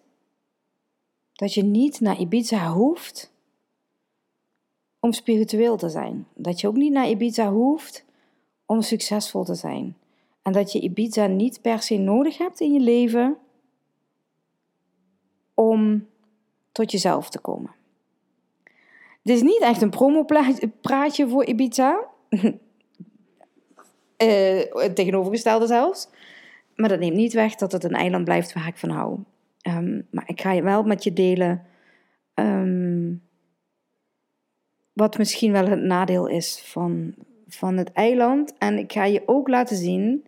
dat 1.34 1.54
je 1.54 1.64
niet 1.64 2.00
naar 2.00 2.20
Ibiza 2.20 2.72
hoeft 2.72 3.34
om 5.00 5.12
spiritueel 5.12 5.78
te 5.78 5.90
zijn. 5.90 6.28
Dat 6.36 6.62
je 6.62 6.68
ook 6.68 6.76
niet 6.76 6.92
naar 6.92 7.10
Ibiza 7.10 7.52
hoeft 7.52 8.06
om 8.66 8.82
succesvol 8.82 9.44
te 9.44 9.56
zijn. 9.56 9.98
En 10.42 10.52
dat 10.52 10.72
je 10.72 10.80
Ibiza 10.80 11.26
niet 11.26 11.62
per 11.62 11.82
se 11.82 11.98
nodig 11.98 12.38
hebt 12.38 12.60
in 12.60 12.74
je 12.74 12.80
leven 12.80 13.38
om 15.54 16.08
tot 16.72 16.92
jezelf 16.92 17.30
te 17.30 17.40
komen. 17.40 17.76
Dit 19.24 19.36
is 19.36 19.42
niet 19.42 19.62
echt 19.62 19.82
een 19.82 19.90
promopraatje 19.90 21.28
voor 21.28 21.46
Ibiza. 21.46 22.16
Uh, 22.30 22.52
het 24.84 24.96
tegenovergestelde 24.96 25.68
zelfs. 25.68 26.10
Maar 26.76 26.90
dat 26.90 27.00
neemt 27.00 27.16
niet 27.16 27.34
weg 27.34 27.56
dat 27.56 27.72
het 27.72 27.84
een 27.84 27.94
eiland 27.94 28.24
blijft 28.24 28.54
waar 28.54 28.68
ik 28.68 28.78
van 28.78 28.90
hou. 28.90 29.20
Um, 29.68 30.08
maar 30.12 30.24
ik 30.28 30.42
ga 30.42 30.52
je 30.52 30.62
wel 30.62 30.84
met 30.84 31.04
je 31.04 31.14
delen 31.14 31.66
um, 32.34 33.22
wat 34.94 35.18
misschien 35.18 35.52
wel 35.52 35.68
het 35.68 35.82
nadeel 35.82 36.28
is 36.28 36.62
van, 36.66 37.16
van 37.48 37.78
het 37.78 37.92
eiland. 37.92 38.58
En 38.58 38.78
ik 38.78 38.92
ga 38.92 39.06
je 39.06 39.24
ook 39.26 39.48
laten 39.48 39.76
zien 39.76 40.26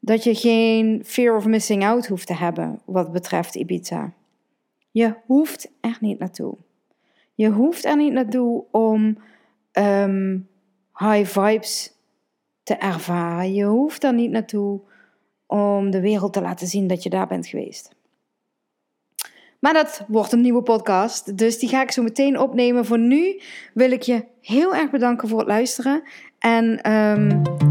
dat 0.00 0.24
je 0.24 0.34
geen 0.34 1.02
fear 1.04 1.36
of 1.36 1.46
missing 1.46 1.84
out 1.84 2.06
hoeft 2.06 2.26
te 2.26 2.34
hebben 2.34 2.80
wat 2.84 3.12
betreft 3.12 3.54
Ibiza. 3.54 4.12
Je 4.90 5.14
hoeft 5.26 5.70
er 5.80 5.96
niet 6.00 6.18
naartoe. 6.18 6.56
Je 7.34 7.50
hoeft 7.50 7.84
er 7.84 7.96
niet 7.96 8.12
naartoe 8.12 8.64
om 8.70 9.18
um, 9.72 10.48
high 10.94 11.24
vibes 11.24 11.92
te 12.62 12.74
ervaren. 12.74 13.54
Je 13.54 13.64
hoeft 13.64 14.04
er 14.04 14.14
niet 14.14 14.30
naartoe 14.30 14.80
om 15.46 15.90
de 15.90 16.00
wereld 16.00 16.32
te 16.32 16.40
laten 16.40 16.66
zien 16.66 16.86
dat 16.86 17.02
je 17.02 17.10
daar 17.10 17.26
bent 17.26 17.46
geweest. 17.46 17.90
Maar 19.58 19.72
dat 19.72 20.04
wordt 20.08 20.32
een 20.32 20.40
nieuwe 20.40 20.62
podcast, 20.62 21.38
dus 21.38 21.58
die 21.58 21.68
ga 21.68 21.82
ik 21.82 21.90
zo 21.90 22.02
meteen 22.02 22.38
opnemen. 22.38 22.84
Voor 22.84 22.98
nu 22.98 23.40
wil 23.74 23.90
ik 23.90 24.02
je 24.02 24.24
heel 24.40 24.74
erg 24.74 24.90
bedanken 24.90 25.28
voor 25.28 25.38
het 25.38 25.48
luisteren. 25.48 26.02
En 26.38 26.92
um, 26.92 27.28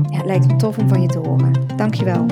ja, 0.09 0.17
het 0.17 0.25
lijkt 0.25 0.47
me 0.47 0.55
tof 0.55 0.77
om 0.77 0.89
van 0.89 1.01
je 1.01 1.07
te 1.07 1.19
horen. 1.19 1.77
Dankjewel. 1.77 2.25